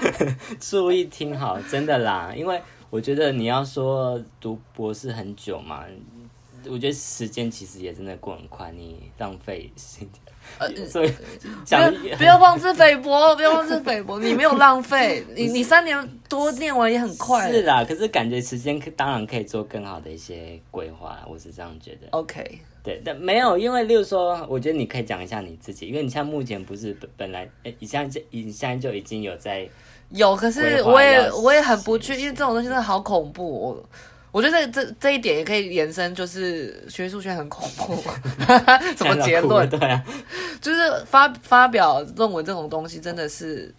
[0.60, 5.86] 注意听好，真的啦，因为我觉得你要说读博士很久嘛，
[6.66, 10.10] 我觉得时间其实也真的过很快，你浪费时间。
[10.58, 15.96] 呃，所以不不要妄自菲薄，不要妄自菲薄，你没有浪费，你 你三年
[16.28, 17.50] 多念完也很快。
[17.50, 22.08] 是啦，可是感觉时间当然可以做更好的一些规划，我是这样觉得。
[22.10, 29.68] OK，对，但没有，因为例如说，我觉得你可以讲一下你自己，因为你现在目前不是本本来，哎，你现在你现在就已经有在
[30.10, 33.48] 有，可是我也我也很不去，因为这种东西真的好恐怖。
[33.48, 33.88] 我
[34.32, 38.02] 我觉得这这这一点也可以延伸，就是学术圈很恐怖，
[38.96, 39.68] 什么结论？
[39.70, 40.04] 对啊，
[40.60, 43.74] 就是发发表论文这种东西，真的是，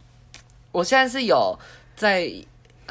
[0.72, 1.58] 我现在是有
[1.96, 2.30] 在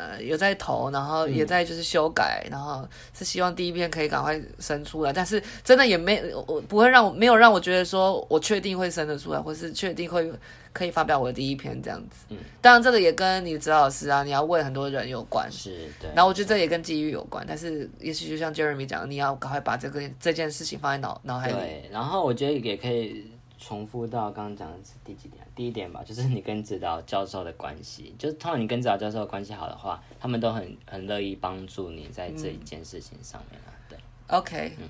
[0.01, 10.33] 呃有在投，然后也在就是修改，嗯、然后是希望第一篇可以赶快生出来，但是真的也没我不会让我没有让我觉得说我确定会生得出来，或是确定会。
[10.73, 16.09] 可以发表我的第一篇这样子，嗯，当然这个也跟你指导师啊，你要问很多人有关，是对。
[16.15, 21.55] 然后我觉得这也跟机遇有关，但是也许就像 Jeremy 讲，你要赶快把这个这件事情放在脑脑海里。
[21.55, 25.45] 对，然后我觉得也可以重复到刚刚讲的是第几点？
[25.61, 33.69] 第一点吧， 就是你跟指导教授的关系，就是通常你跟指导教授的关系好的话，他们都很很乐意帮助你在这一件事情上面啊。
[33.91, 34.89] 对，OK，嗯，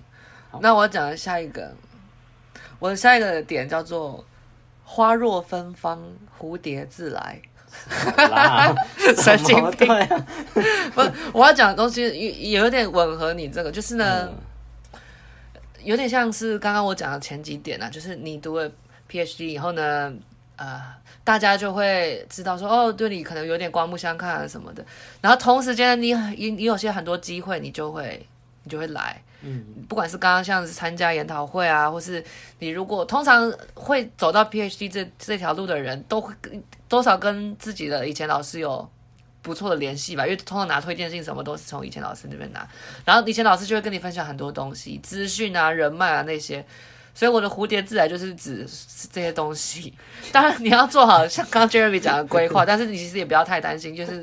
[0.61, 1.75] 那我讲的下一个，
[2.79, 4.25] 我的下一个点叫做。
[4.93, 6.03] 花若芬芳，
[6.37, 7.41] 蝴蝶自来。
[9.17, 9.87] 神经病！
[10.93, 11.01] 不，
[11.33, 14.29] 我要讲的东西也有点吻合你这个，就是呢，
[14.93, 15.01] 嗯、
[15.85, 18.69] 有点像是刚刚我讲的前几点啊，就是你读了
[19.09, 20.13] PhD 以后呢，
[20.61, 20.79] 呃，
[21.25, 24.85] 大家就会知道说，哦，对你可能有点刮目相看啊什么的，
[25.23, 28.27] 然后同时间你你你有些很多机会，你就会
[28.65, 29.19] 你就会来。
[29.41, 32.23] 嗯，不管是刚刚像是参加研讨会啊，或是
[32.59, 36.35] 你如果通常会走到 PhD 这这条路的人，都会
[36.87, 38.87] 多少跟自己的以前老师有
[39.41, 42.69] 不错的联系吧，因为通常拿推荐信什么都是从以前老师那边拿，
[43.07, 46.63] 然后以前老师就会跟你分享很多东西、资讯啊、人脉啊那些，
[47.15, 48.67] 所以我的蝴蝶自来就是指
[49.13, 49.93] 这些东西。
[50.33, 54.23] 当然你要做好像刚刚 Jeremy 讲的规划， 但是你其实也不要太担心，就是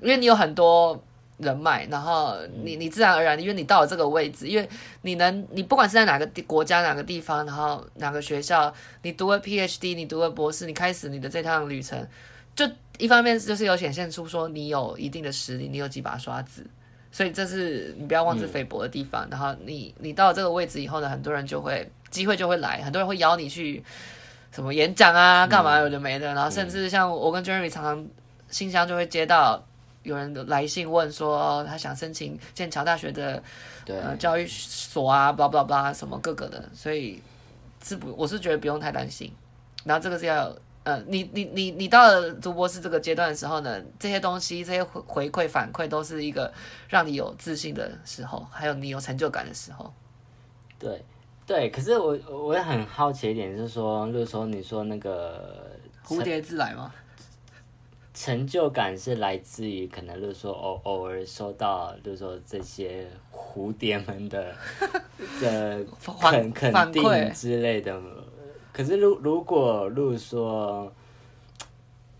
[0.00, 1.02] 因为你有很多。
[1.38, 4.66] 人脉，然后你你自然而然，因为你到了这个位置，因为
[5.02, 8.72] 你能，你不管是在哪个地国家、哪个地方，然后哪个学校，
[9.02, 12.08] 你读了 PhD，你读了博士，你开始你的这趟旅程，
[12.54, 16.66] 就一方面就是有显现出说你有一定的实力，你有几把刷子，
[17.16, 19.24] 所以这是你不要妄自菲薄的地方。
[19.24, 23.82] 嗯、然后你你到了这个位置以后呢，很多人就会机会就会来，很多人会邀你去
[24.52, 28.06] 什么演讲啊，干嘛有的没的，然后甚至像我跟 Jeremy 常常
[28.50, 29.64] 信箱就会接到。
[30.02, 33.42] 有人来信问说，他想申请剑桥大学的
[33.88, 37.20] 呃教育所啊，巴拉巴拉巴拉什么各个的，所以
[37.82, 39.32] 是不，我是觉得不用太担心。
[39.82, 40.56] 然后这个是要
[40.86, 46.52] 呃，你你你你到了读博士这个阶段的时候呢，这些东西这些回回馈反馈都是一个
[46.88, 49.92] 让你有自信的时候，还有你有成就感的时候。
[50.78, 51.04] 对
[51.44, 55.72] 对，可是我我也很好奇一点，就是说，就是说你说那个
[56.06, 56.94] 蝴蝶自来吗？
[58.14, 64.54] 成就感是来自于可能，就是说偶偶尔收到，就是说这些蝴蝶们的
[65.42, 65.84] 的
[66.22, 68.00] 肯肯定之类的。
[68.76, 70.92] 可是如如果，如果说，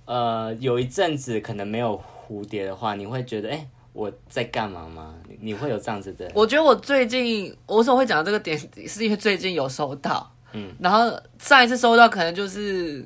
[0.06, 5.14] 呃，有一阵子可能没有蝴蝶的话，你会觉得，哎、欸，我在干嘛吗？
[5.38, 6.26] 你会有这样子的？
[6.34, 13.04] 我觉得我最近，我为什么会讲这个点，是因为最近有收到，嗯，然后上一次收到可能就是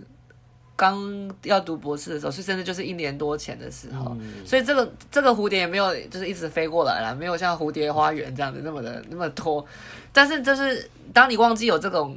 [0.76, 9.66] 刚要读博士的时候，所以甚至就是一年多前的时候，嗯、所以这个这个蝴蝶也没有就是一直飞过来了，没有像蝴蝶花园这样子那么的那么多，
[10.12, 12.16] 但是就是当你忘记有这种。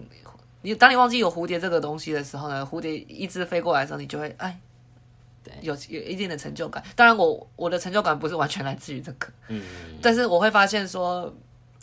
[0.63, 4.57] 你当你忘记有蝴蝶这个东西的时候呢，蝴蝶一直飞过来的时候，你就会哎，
[5.43, 6.81] 对，有有一定的成就感。
[6.95, 9.61] 当然我，我我的成就感不是完全来自于这个，嗯，
[10.01, 11.25] 但是我会发现说，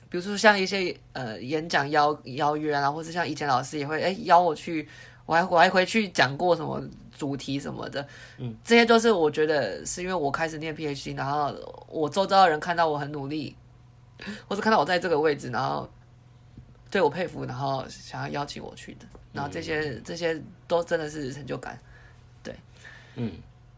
[0.09, 4.89] 比如说像一些呃演讲邀邀约啊，或是像以前老师也会哎邀我去，
[5.26, 6.83] 我还我还回去讲过什么
[7.14, 8.07] 主题什么的，
[8.39, 11.55] 嗯，这些都是我觉得是因为我开始念 PhD，然后
[11.87, 13.55] 我周遭的人看到我很努力，
[14.49, 15.87] 或是看到我在这个位置，然后。
[16.91, 21.78] 对我佩服，然后想要邀请我去的，然后这些、嗯、这些都真的是成就感，
[22.43, 22.53] 对，
[23.14, 23.32] 嗯，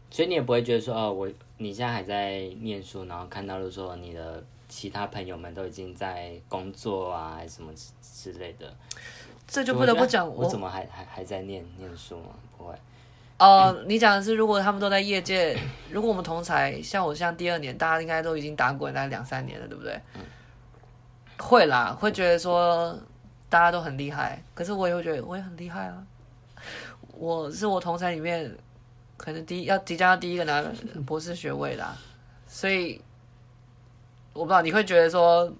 [0.09, 8.73] 所以你也不会觉得说哦，我你现在还在念书，然后看到了说你的其他朋友们都已经在工作啊，还是什么之类的，
[9.47, 12.29] 这就不得不讲，我，我怎么还还还在念念书吗？
[12.57, 12.73] 不会，
[13.37, 15.55] 哦、呃，你讲的是如果他们都在业界，
[15.91, 19.93] 如果我们同才像我像第二年，大家应该都已经打滚大概两三年了，对不对？
[20.15, 20.21] 嗯
[21.43, 22.97] 会啦，会觉得说
[23.49, 26.01] 大家都很厉害，可是我也会觉得我也很厉害啊。
[27.17, 28.49] 我是我同侪里面
[29.17, 30.63] 可能第一要即将要第一个拿
[31.05, 31.97] 博士学位啦，
[32.47, 33.01] 所以
[34.31, 35.51] 我不知道你会觉得说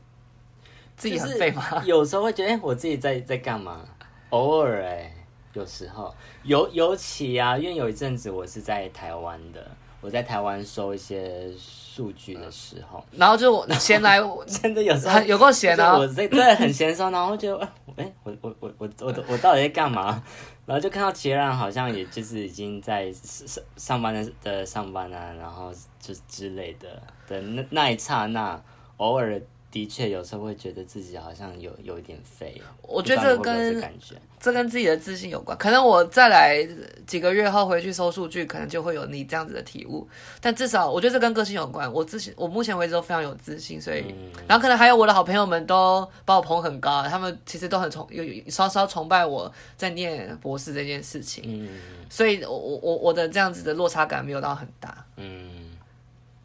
[0.96, 1.84] 自己很废吗？
[1.86, 3.82] 有时候会觉得，哎，我自己在在干嘛？
[4.30, 5.14] 偶尔哎，
[5.52, 9.70] 有时候尤尤其啊，因为有一阵子我是在台湾的，
[10.02, 11.52] 我在台湾收一些。
[11.96, 15.96] 数据的时候，然后就我闲来， 真的有时候有够闲啊！
[15.96, 17.56] 我这真的很闲的时候，然后就
[17.96, 20.24] 哎，我我我我我我到底在干嘛？
[20.66, 28.60] 然后就看到其他人好像也就是已经在上上班的的上班啊，然后就之类的的那那一刹那，
[28.98, 29.40] 偶尔。
[29.74, 32.62] 的确，有时候会觉得自己好像有有一点肥。
[32.84, 35.58] 我觉得这跟这，这跟自己的自信有关。
[35.58, 36.64] 可能我再来
[37.08, 40.08] 几个月后回去收数据，可能就会有你这样子的体悟。
[40.40, 41.92] 但至少我觉得这跟个性有关。
[41.92, 51.44] 我自信，我目前为止都非常有自信，所以，嗯、然后可能还有我的好朋友们都把我捧很高，他们其实都很崇有稍稍崇拜我在念博士这件事情。
[51.48, 51.68] 嗯，
[52.12, 55.04] 所以我我我的这样子的落差感没有到很大。
[55.18, 55.72] 嗯，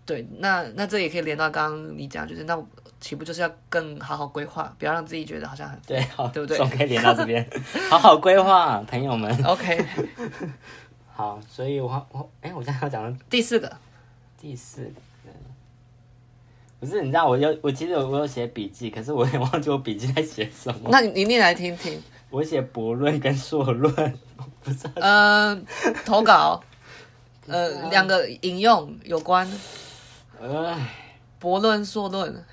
[0.06, 2.58] 对，那那这也可以连到刚刚你讲，就是那。
[3.00, 6.56] 岂不就是要更好好规划，不要让自己觉得好像很对，好，对不对？
[6.56, 7.48] 总可以连到这边，
[7.88, 9.32] 好好规划，朋友们。
[9.44, 9.84] OK，
[11.14, 13.76] 好，所以我我哎，我现在要讲的第四个，
[14.40, 15.30] 第四个，
[16.80, 20.88] 不是你知道，我有我其实我有写笔记，可是我也忘记我笔记在写什么。
[20.90, 22.02] 那你你念来听听。
[22.30, 23.94] 我写博论跟硕论，
[24.62, 24.86] 不是？
[24.96, 26.60] 嗯、呃，投稿，
[27.46, 29.50] 呃，两个引用有关，
[30.42, 30.94] 哎，
[31.38, 32.44] 博论硕论。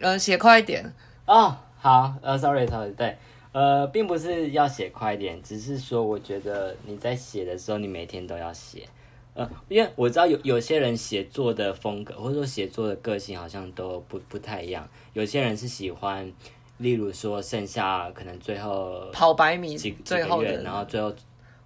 [0.00, 0.92] 呃，写快一点
[1.26, 1.56] 哦。
[1.78, 3.16] 好，呃，sorry，sorry，对，
[3.52, 8.86] 呃，并不是要写快一点，只是说我觉得你在写的时候，你每天都要写。
[9.32, 14.86] 呃，因为我知道有有些人写作的风格或者说写作的个性好像都不不太一样。
[15.12, 16.30] 有些人是喜欢，
[16.78, 21.14] 例如说剩下可能最后跑百米几最后几个月，然后最后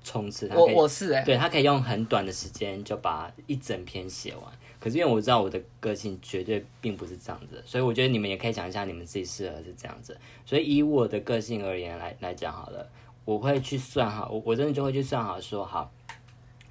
[0.04, 0.48] 冲刺。
[0.54, 4.44] 我我是哎、欸，对他可以用很短的时间就把一整篇写完。
[4.84, 10.14] 可是因为我知道我的个性绝对并不是这样子，所以我觉得你们也可以想一下，你们自己适合是这样子。
[10.44, 12.86] 所以以我的个性而言来来讲好了，
[13.24, 15.90] 我会去算好，我我真的就会去算好说好，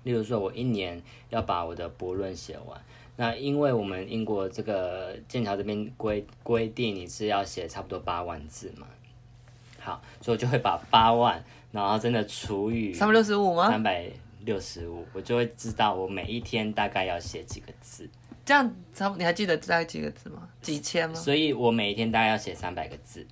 [0.03, 1.01] 例如说我一年
[1.31, 2.79] 要把我的博论写完。
[3.15, 8.85] 那因为我们英国这个剑桥这边规规定你是要写差不多八万字嘛，
[9.79, 13.69] 好，所以我就会把八万，然后真的除以三百六十五吗？
[13.71, 14.07] 三百。
[14.45, 18.09] 六十五，我就会知道我每一天大概要写几个字。
[18.45, 20.49] 这样，差不，你还记得大概几个字吗？
[20.61, 21.15] 几千吗？
[21.15, 23.25] 所以我每一天大概要写三百个字。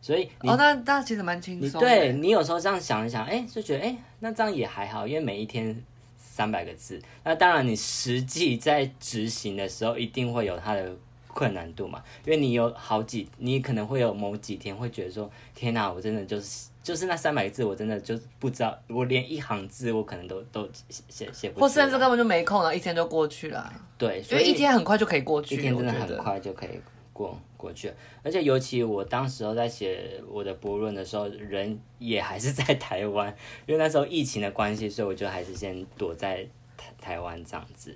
[0.00, 1.80] 所以哦，那那其实蛮轻松。
[1.80, 5.76] 对，你有时候这样想一想，哎，就觉得哎，那这样也还好，因为每一天
[6.16, 7.00] 三百个字。
[7.24, 10.96] 那当然，你实际在执行的时候，一定会有它的
[11.28, 12.02] 困难度嘛。
[12.24, 16.68] 因为你有好几，你可能会有某几天会觉得说，天哪，我真的就是。
[16.86, 23.74] 就是那三百个字，我真的就不知道，我连一行字我可能都都写写写不出来，或甚至根本就没空了，一天就过去了。
[23.98, 26.80] 对，所以一天很快就可以过去，一天真的很快就可以
[27.12, 27.94] 过过去了。
[28.22, 37.92] 而且尤其我当时候在写我的博论的时候，人也还是在台湾，因为那时候疫情的关系，所以我就还是先躲在台台湾这样子。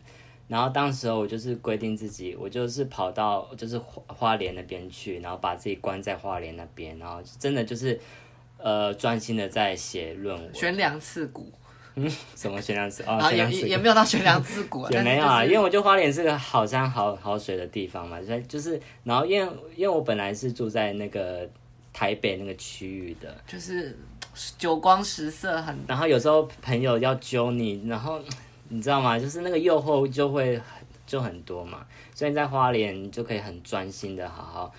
[0.49, 7.97] 然后当时候我就是规定自己，我就是跑到就是花花莲那边去，然后把自己关在花莲那边，然后真的就是
[8.62, 10.54] 呃专心的在写论文。
[10.54, 11.52] 悬梁刺股，
[11.94, 13.02] 嗯，什么悬梁刺？
[13.04, 21.48] 哦，也也没有到悬梁刺股， 也没有啊，因为我觉得花莲是个好山好好水的地方嘛，所以就是然后因为因为我本来是住在那个
[21.92, 23.98] 台北那个区域的，就是
[24.56, 28.20] 九光十色很，然后有时候朋友要揪你，然后。
[28.72, 29.18] 你知道吗？
[29.18, 30.61] 就是那个诱惑就会
[31.04, 31.84] 就很多嘛，
[32.14, 34.72] 所以你在花莲就可以很专心的好好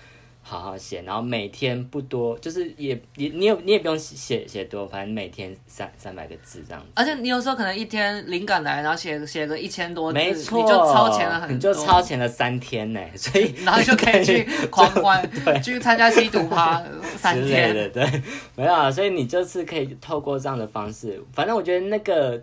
[0.52, 6.88] 好好写，然后每天不多，就是也也你也你也不用写写多，反正每天三三百个字这样子。
[6.94, 16.82] 而且你有时候可能一天灵感来，然后写写个一千多字，没错，你就超前了很多，你就超前了三天呢， 所以 然后就可以去狂欢， 对，去参加吸毒趴
[17.16, 18.22] 三天，对对对，
[18.54, 22.42] 没有啊，所以你就是可以透过这样的方式，反正我觉得那个。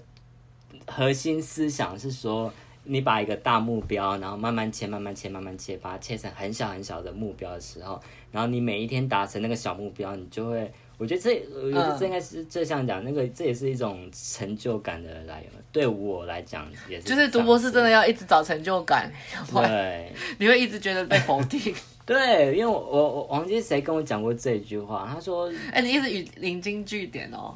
[0.92, 2.52] 核心思想是说，
[2.92, 15.52] 你把一个大目标，然后慢慢切，慢慢切，慢慢切，把它切成很小很小的目标的时候，然后你每一天达成那个小目标，你就会，我觉得这，我觉得这应该是这像讲那个，这也是一种成就感的来源。
[15.72, 19.12] 对我来讲也是，就是读博士真的要一直找成就感，
[19.54, 21.74] 对， 你会一直觉得被否定。
[22.08, 27.56] 对，因为我我我忘记谁跟我讲过这一句话，他说，哎、欸，你一直引引经据典哦，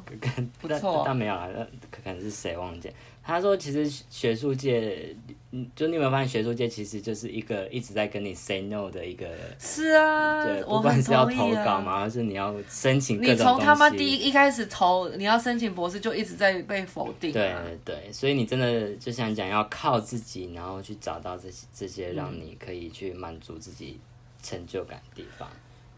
[0.60, 1.48] 不错，但没有啊，
[1.90, 2.88] 可能是谁忘记。
[3.26, 5.16] 他说：“其实学术界，
[5.50, 9.26] 嗯，就你有没有发现，学术界其实就是一个一直在跟你 say no 的一个。
[9.58, 13.52] 是啊，对，不管是要投稿嘛，还是你要申请各种东西。
[13.52, 17.32] 你从他妈第一一开始投，你要申请博士，就一直在被否定。
[17.32, 23.98] 对对，所以你真的就像讲，要靠自己，然后去找到这些这些让你可以去满足自己
[24.42, 25.48] 成就感的地方。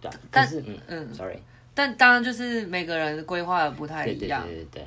[0.01, 1.39] 对，但是嗯嗯，sorry，
[1.75, 4.47] 但当然就是每个人规划的不太一样。
[4.47, 4.85] 对对对对，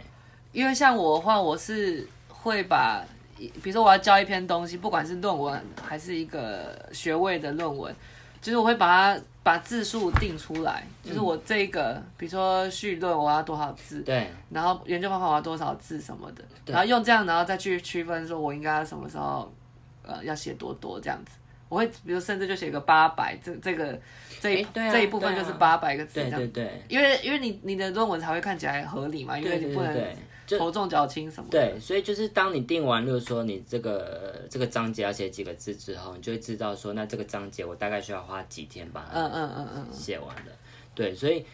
[0.53, 2.07] 因为像我的话，我是。
[2.41, 3.03] 会把，
[3.37, 7.93] 比如说我要教一篇东西，不管是论文还是一个学位的论文，
[8.41, 19.51] 就是我会把它把字数定出来，就是我这个，比如说序论我要多少字，对，然后研究方法我要多少字什么的，然后用这样，然后再去区分说我应该什么时候，
[20.03, 21.31] 呃，要写多多这样子。
[21.67, 23.99] 我会比如甚至就写个八百，这这个
[24.39, 29.93] 这一、啊、这一部分就是八百个字这样，对对对，因为因为你你的论文才会看起来合理嘛，因为你不能。
[30.57, 31.49] 头重脚轻什么？
[31.51, 40.51] 对，所以就是当你定完，就是说你这个这个章节要写几个字之后，你就会知道说，那这个章节我大概需要花几天把它嗯嗯嗯嗯写完的。
[40.95, 41.45] 对，所以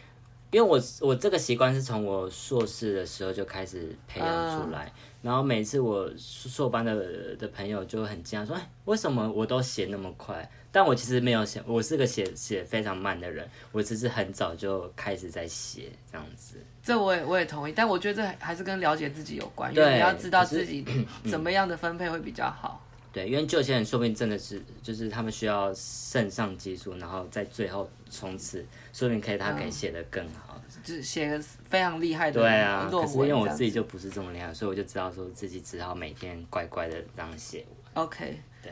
[0.50, 4.28] 因为我我这个习惯是从我硕士的时候就开始培养
[4.64, 10.48] 出来，然后每次我硕班的的朋友就会很惊讶说，哎，为什么我都写那么快？
[10.72, 16.56] 但我其实没有写，我是个写写非常慢的人，我只是很早就开始在写这样子。
[16.86, 20.86] 这我也我也同意，但我觉得这还是跟了解自己有关，因为你要知道自己
[21.28, 22.80] 怎么样的分配会比较好。
[23.12, 32.40] 对，因为就有些人说不定真的是，就是他们需要肾上激素，然后在最后冲刺，说不定可以他可以写得更好，嗯、就是写个非常厉害的。
[32.40, 37.66] 对啊，可是因为我自己就不是这么厉害，所以我就知道说自己只好每天乖乖的这样写。
[37.94, 38.70] OK 对。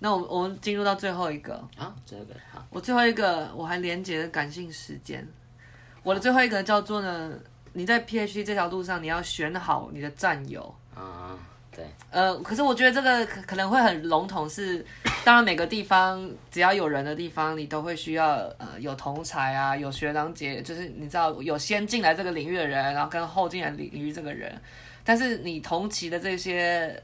[0.00, 5.24] 那我们我们进入到最后一个啊，最后一个好，我最后一个我还连接了感性时间，
[6.02, 7.38] 我的最后一个叫做呢，
[7.72, 10.74] 你在 PhD 这条路上你要选好你的战友。
[10.94, 11.38] 啊，
[11.74, 14.84] 对，呃，可是我觉得这个可可能会很笼统，是
[15.24, 24.60] 当然每个地方只要有人的地方，你都会需要呃有同才啊，有学长姐，就是你知道有先进来这个领域的人，然后跟后进来领域这个人，
[25.02, 27.02] 但是你同期的这些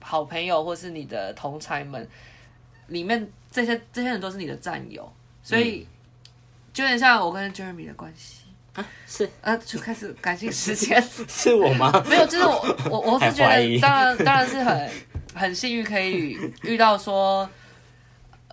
[0.00, 2.08] 好朋友或是你的同才们。
[2.88, 5.10] 里面这些这些人都是你的战友，
[5.42, 5.86] 所以、嗯、
[6.74, 8.43] 就有点像我跟 Jeremy 的关系
[8.74, 11.92] 啊，是啊，就开始感性时间是我吗？
[12.08, 14.90] 没有，就是我我我是觉得当然当然是很
[15.34, 17.48] 很幸运可以遇到说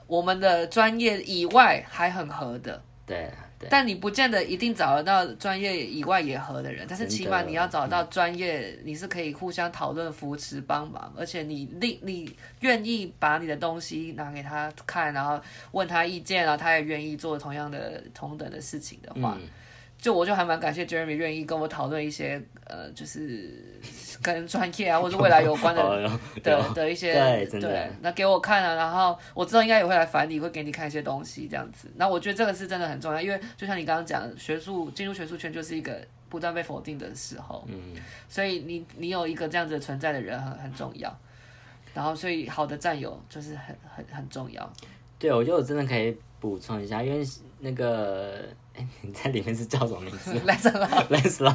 [0.07, 3.29] 我们的专业以外还很合的，对。
[3.69, 15.39] 但你不见得一定找得到专业以外也合的人，但是起码你要找到专业，你是可以互相讨论、扶持、帮忙，而且你你你愿意把你的东西拿给他看，然后
[15.73, 19.37] 问他意见，然后他也愿意做同样的同等的事情的话。
[19.39, 19.47] 嗯
[20.01, 23.79] 就我就还蛮感谢 Jeremy 愿意跟我讨论一些呃，就是
[24.19, 26.09] 跟专业啊或者未来有关的
[26.41, 31.87] 的的一些对，对，那给我看啊，然后我知道应该也会来烦你，会给你看一些东西这样子。
[31.97, 35.95] 那我觉得这个是真的很重要，因为就像你刚刚讲，学术进入学术圈就是一个
[36.29, 37.93] 不断被否定的时候，嗯，
[38.27, 41.15] 所以你你有一个这样子存在的人很很重要，
[41.93, 44.73] 然后所以好的战友就是很很很重要。
[45.19, 47.25] 对，我觉得我真的可以补充一下，因为
[47.59, 48.43] 那个。
[48.73, 50.33] 哎， 你在里面是叫什么名字？
[50.45, 50.79] 来什么？
[51.09, 51.53] 来什么？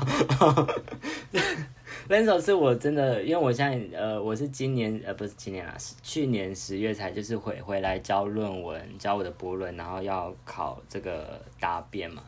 [2.07, 12.23] 分手是我真的，因为我现在呃，我是今年呃，不是今年啊，是去年十月才就是回回来教论文，教我的博论，然后要考这个答辩嘛。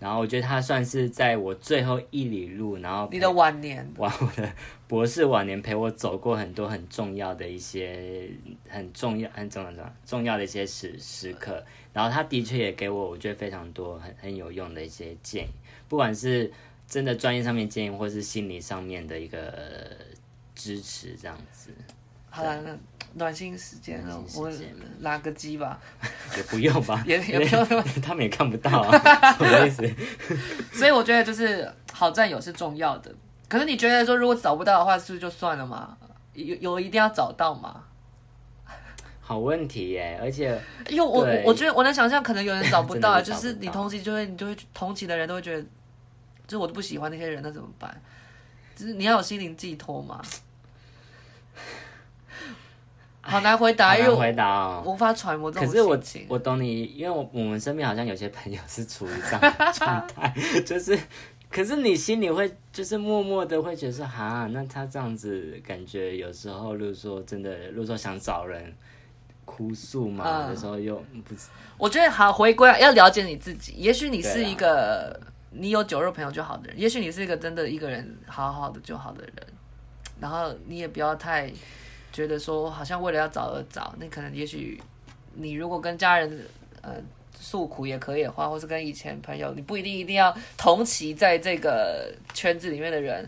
[0.00, 4.52] 然后我觉得他算是在我最后一里路，然后你的晚年，晚 我的
[4.88, 8.28] 博士晚年陪我走过很多很重要的一些
[8.68, 11.64] 很重要很重要的重要的一些时时刻。
[11.92, 15.50] 然后他的确也给我我觉得非常多很很有用的一些建议，
[15.88, 16.50] 不管是
[16.88, 19.52] 真的专业上面建议，或是心理上面的一个
[20.54, 21.70] 支持，这样子。
[22.30, 22.74] 好了，那
[23.14, 24.50] 暖心时间了，我
[25.00, 25.78] 拉个机吧。
[26.36, 28.98] 也不用吧，也 也不用，他们也看不到啊，
[29.36, 29.86] 什么意思？
[30.72, 33.14] 所以我觉得就是好战友是重要的。
[33.48, 35.94] 可是你觉得说，如果找不到的话，是不是就算了嘛？
[36.32, 37.84] 有有一定要找到吗？
[39.24, 45.62] 好问题耶，而且因为我我我觉得我能想象，可能有人找不到， 不到就是你同期就会你就会同期的人都会觉得，
[46.46, 48.02] 就是我都不喜欢那些人，那怎么办？
[48.74, 50.20] 就是你要有心灵寄托嘛。
[53.24, 55.96] 好难回答，因为回答哦，无法揣摩这种可是我
[56.26, 60.34] 我懂你，因为我我们身边好像有些朋友是处于这样的状态，
[60.66, 60.98] 就是，
[61.48, 68.74] 可是你心里会就是默默的会觉得说，哈，那他这样子感觉有时候，如果说真的，如果说想找人
[69.54, 71.34] 哭诉嘛，有时候又不。
[71.76, 79.34] 我觉得好回归要了解你自己，也许你是一个你有酒肉朋友就好的人，也许你是一个真的一个人好好的就好的人，
[80.20, 81.52] 然后你也不要太。
[82.14, 84.78] 觉得说好像为了要找而找，那可能也许
[85.32, 86.46] 你如果跟家人
[86.82, 86.96] 呃
[87.34, 93.26] 诉苦也可以的话，或是跟以前朋友，你不一定一定要同期在这个圈子里面的人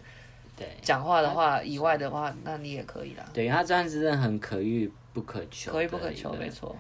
[0.56, 3.24] 对讲话的话以外的话，那你也可以啦。
[3.32, 6.76] 对，他这样子真的很可遇不可求，可遇不可求，没错。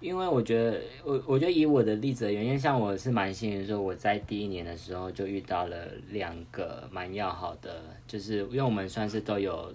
[0.00, 5.76] 因为我觉得我我觉得以我的例子而言，因为像我是蛮幸运，说我在第一年的时候就遇到了
[6.10, 9.72] 两个蛮要好的，就是因为我们算是都有。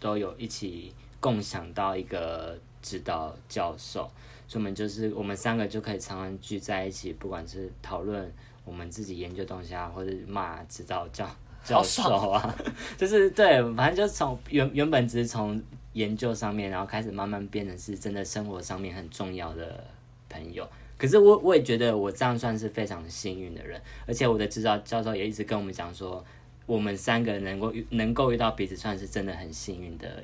[0.00, 0.90] 都有一起
[1.20, 4.10] 共享到一个指导教授，
[4.48, 8.32] 所以我们就是我们三个就可以常常聚在一起，不管是讨论
[8.64, 11.28] 我们自己研究东西啊，或者骂指导教
[11.64, 12.56] 教授啊，
[12.96, 19.84] 就是对，反正就是从原原本只是从研究上面，然后开始慢慢变成是真的生活上面很重要的
[20.28, 20.68] 朋友。
[20.98, 26.24] 可是我我也觉得我这样算是非常幸运的人，而且我的指导教授也一直跟我们讲说。
[26.66, 30.22] 我们三个人能够遇能够遇到彼此，算是真的很幸运的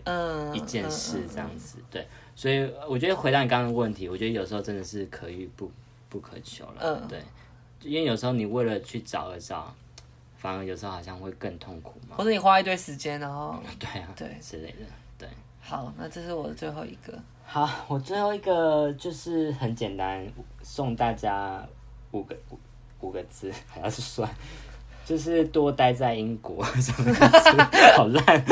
[0.54, 1.78] 一件事，这样子。
[1.90, 2.06] 对，
[2.36, 5.68] 所以我觉得回答你刚刚的问题，我觉得有时候真的是可遇不
[6.08, 7.04] 不可求了。
[7.08, 7.18] 对，
[7.82, 9.74] 因为有时候你为了去找而找，
[10.46, 12.14] 反而有时候好像会更痛苦嘛。
[12.16, 14.86] 或者你花一堆时间，然后 对啊，对之类的。
[15.18, 15.28] 对，
[15.60, 17.12] 好，那这是我的最后一个。
[17.44, 20.24] 好，我最后一个就是很简单，
[20.62, 21.66] 送大家
[22.12, 22.58] 五个五
[23.00, 24.30] 五个字，还要是算。
[25.04, 27.12] 就是多待在英国， 什么
[27.96, 28.44] 好烂。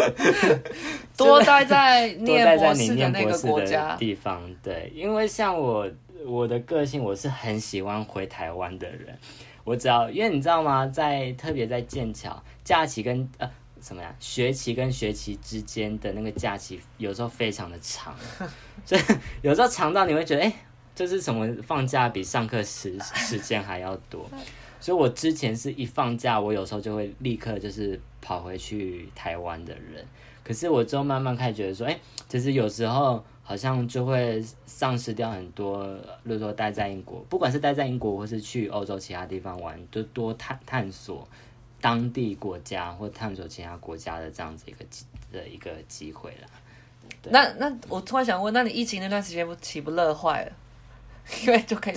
[1.16, 5.88] 多待在念博士的那个国家地方，对，因为像我
[6.26, 9.16] 我的个性，我是很喜欢回台湾的人。
[9.64, 13.50] 我只要，因为你知道吗，在特别在剑桥假期跟呃
[13.80, 18.14] 什么呀，学期跟学期之间的那个假期，有时候非常的长，
[18.84, 19.00] 所以
[19.42, 20.52] 有时候长到你会觉得，哎、
[20.94, 24.28] 这是什么放假比上课时时间还要多。
[24.80, 30.06] 所以，我之前是一放假，我有时候就会立刻就是跑回去台湾的人。
[30.42, 31.98] 可是我之后慢慢开始觉得说，哎，
[32.28, 35.86] 其实有时候好像就会丧失掉很多。
[36.24, 41.28] 如果说待在英国，不管是待在英国，或是去欧洲其他地方玩，就多探探索
[41.80, 44.84] 当地国家或探索其他国家的这样子一个
[45.30, 46.48] 的一个机会啦。
[47.24, 50.52] 那那我突然想问，那你疫情那段时间不岂不乐坏了？
[51.46, 51.94] 因为就可以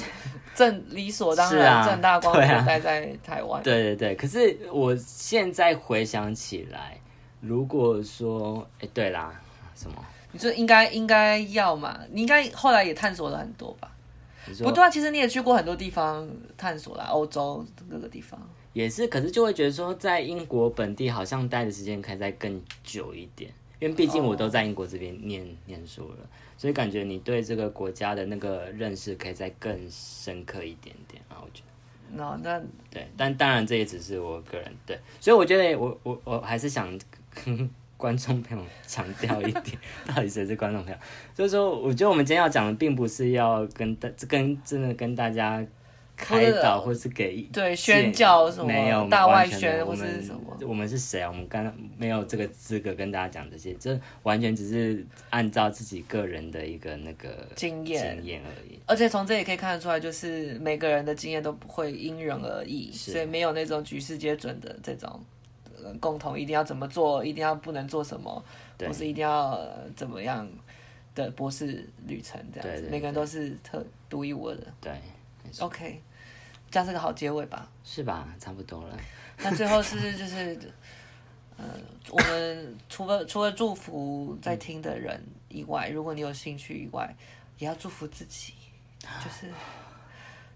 [0.56, 3.62] 正理所当然、正大光明待在台湾。
[3.62, 6.98] 对对对，可是我现在回想起来，
[7.42, 9.38] 如果说，哎，对啦，
[9.76, 9.98] 什么？
[10.38, 12.00] 你说应该应该要嘛？
[12.12, 13.92] 你应该后来也探索了很多吧？
[14.60, 18.40] 不对啊，其实你也去过很多地方探索啦，欧洲各个地方。
[18.74, 25.52] 也是，可是就会觉得说，在英国本地好像待的时间可以再更久一点，因为毕竟我都在英国这边念、oh.
[25.66, 26.18] 念书了。
[26.58, 31.68] 所以感觉你对这个国家的那个认识可以再更深刻一点点啊，我觉得。
[32.14, 36.98] 那那对，但当然这也只是我个人对，所以我觉得我我我还是想
[37.34, 39.78] 跟观众朋友强调一点，
[40.08, 40.98] 到底谁是观众朋友？
[41.36, 45.66] 就是说，我觉得我们今天要讲的并不是要跟大跟真的跟大家。
[46.20, 50.58] 开导或是给对宣教什么没有大外宣或是什么？
[50.62, 51.30] 我们是谁啊？
[51.30, 58.80] 我们刚刚没有这个资格跟大家讲这些，这完全只是按照自己个人的一个那个经验经验而已。
[58.88, 65.24] 而且从这也可以看得出来，就是每个人的经验都不会因人而异，所以没有那种举世皆准的这种
[66.00, 68.44] 共同一定要怎么做，一定要不能做什么，
[68.80, 69.60] 或是一定要
[69.96, 70.48] 怎么样
[71.14, 72.88] 的博士旅程这样子。
[72.90, 74.68] 每个人都是特独一无二的。
[74.82, 74.94] 对
[75.60, 76.02] ，OK，
[76.70, 77.70] 这样是个好结尾吧？
[77.84, 78.28] 是吧？
[78.40, 78.98] 差不多了。
[79.40, 80.58] 那最后是就是，
[81.58, 81.66] 呃，
[82.10, 87.16] 我们除了除了祝福在听的人以外，如果你有兴趣以外，
[87.60, 88.54] 也要祝福自己，
[89.02, 89.54] 就是。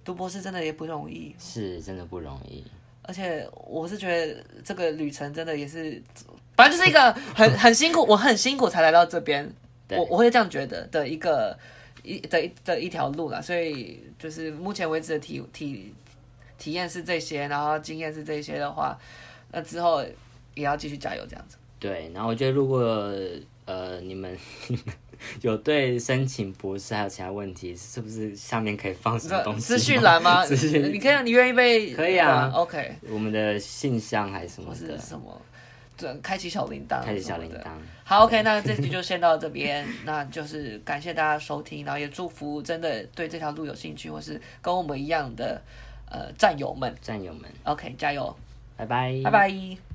[0.03, 2.65] 读博士真的也不容易，是真的不容易。
[3.03, 6.01] 而且我是觉得这个旅程真的也是，
[6.55, 9.51] 反正就是一个很很辛苦，我很辛苦才来到这边，
[9.89, 11.57] 我我会这样觉得的一个
[12.03, 13.41] 一的一的一条路啦。
[13.41, 15.93] 所以就是目前为止的体体
[16.57, 18.97] 体验是这些，然后经验是这些的话，
[19.51, 20.03] 那之后
[20.53, 21.57] 也要继续加油这样子。
[21.79, 22.79] 对，然后我觉得如果
[23.65, 24.37] 呃你们。
[25.41, 29.61] 有对申请博士还有其他问题，是不是下面可以放什么东西？
[29.61, 30.43] 资讯栏吗？
[30.47, 31.93] 资讯，你可以，你愿意被？
[31.95, 32.51] 可以啊。
[32.53, 34.97] OK，我们的信箱还是什么的？
[34.99, 35.41] 是什么？
[35.97, 37.03] 对，开启小铃铛。
[37.03, 37.69] 开启小铃铛。
[38.03, 39.87] 好，OK，那这集就先到这边。
[40.03, 45.61] 那就是感谢大家收听，然后也祝福真的对这条路有兴趣或是跟我们一样的
[46.09, 46.93] 呃战友们。
[47.01, 47.43] 战友们。
[47.63, 48.35] OK，加油！
[48.75, 49.21] 拜拜。
[49.23, 49.90] 拜拜。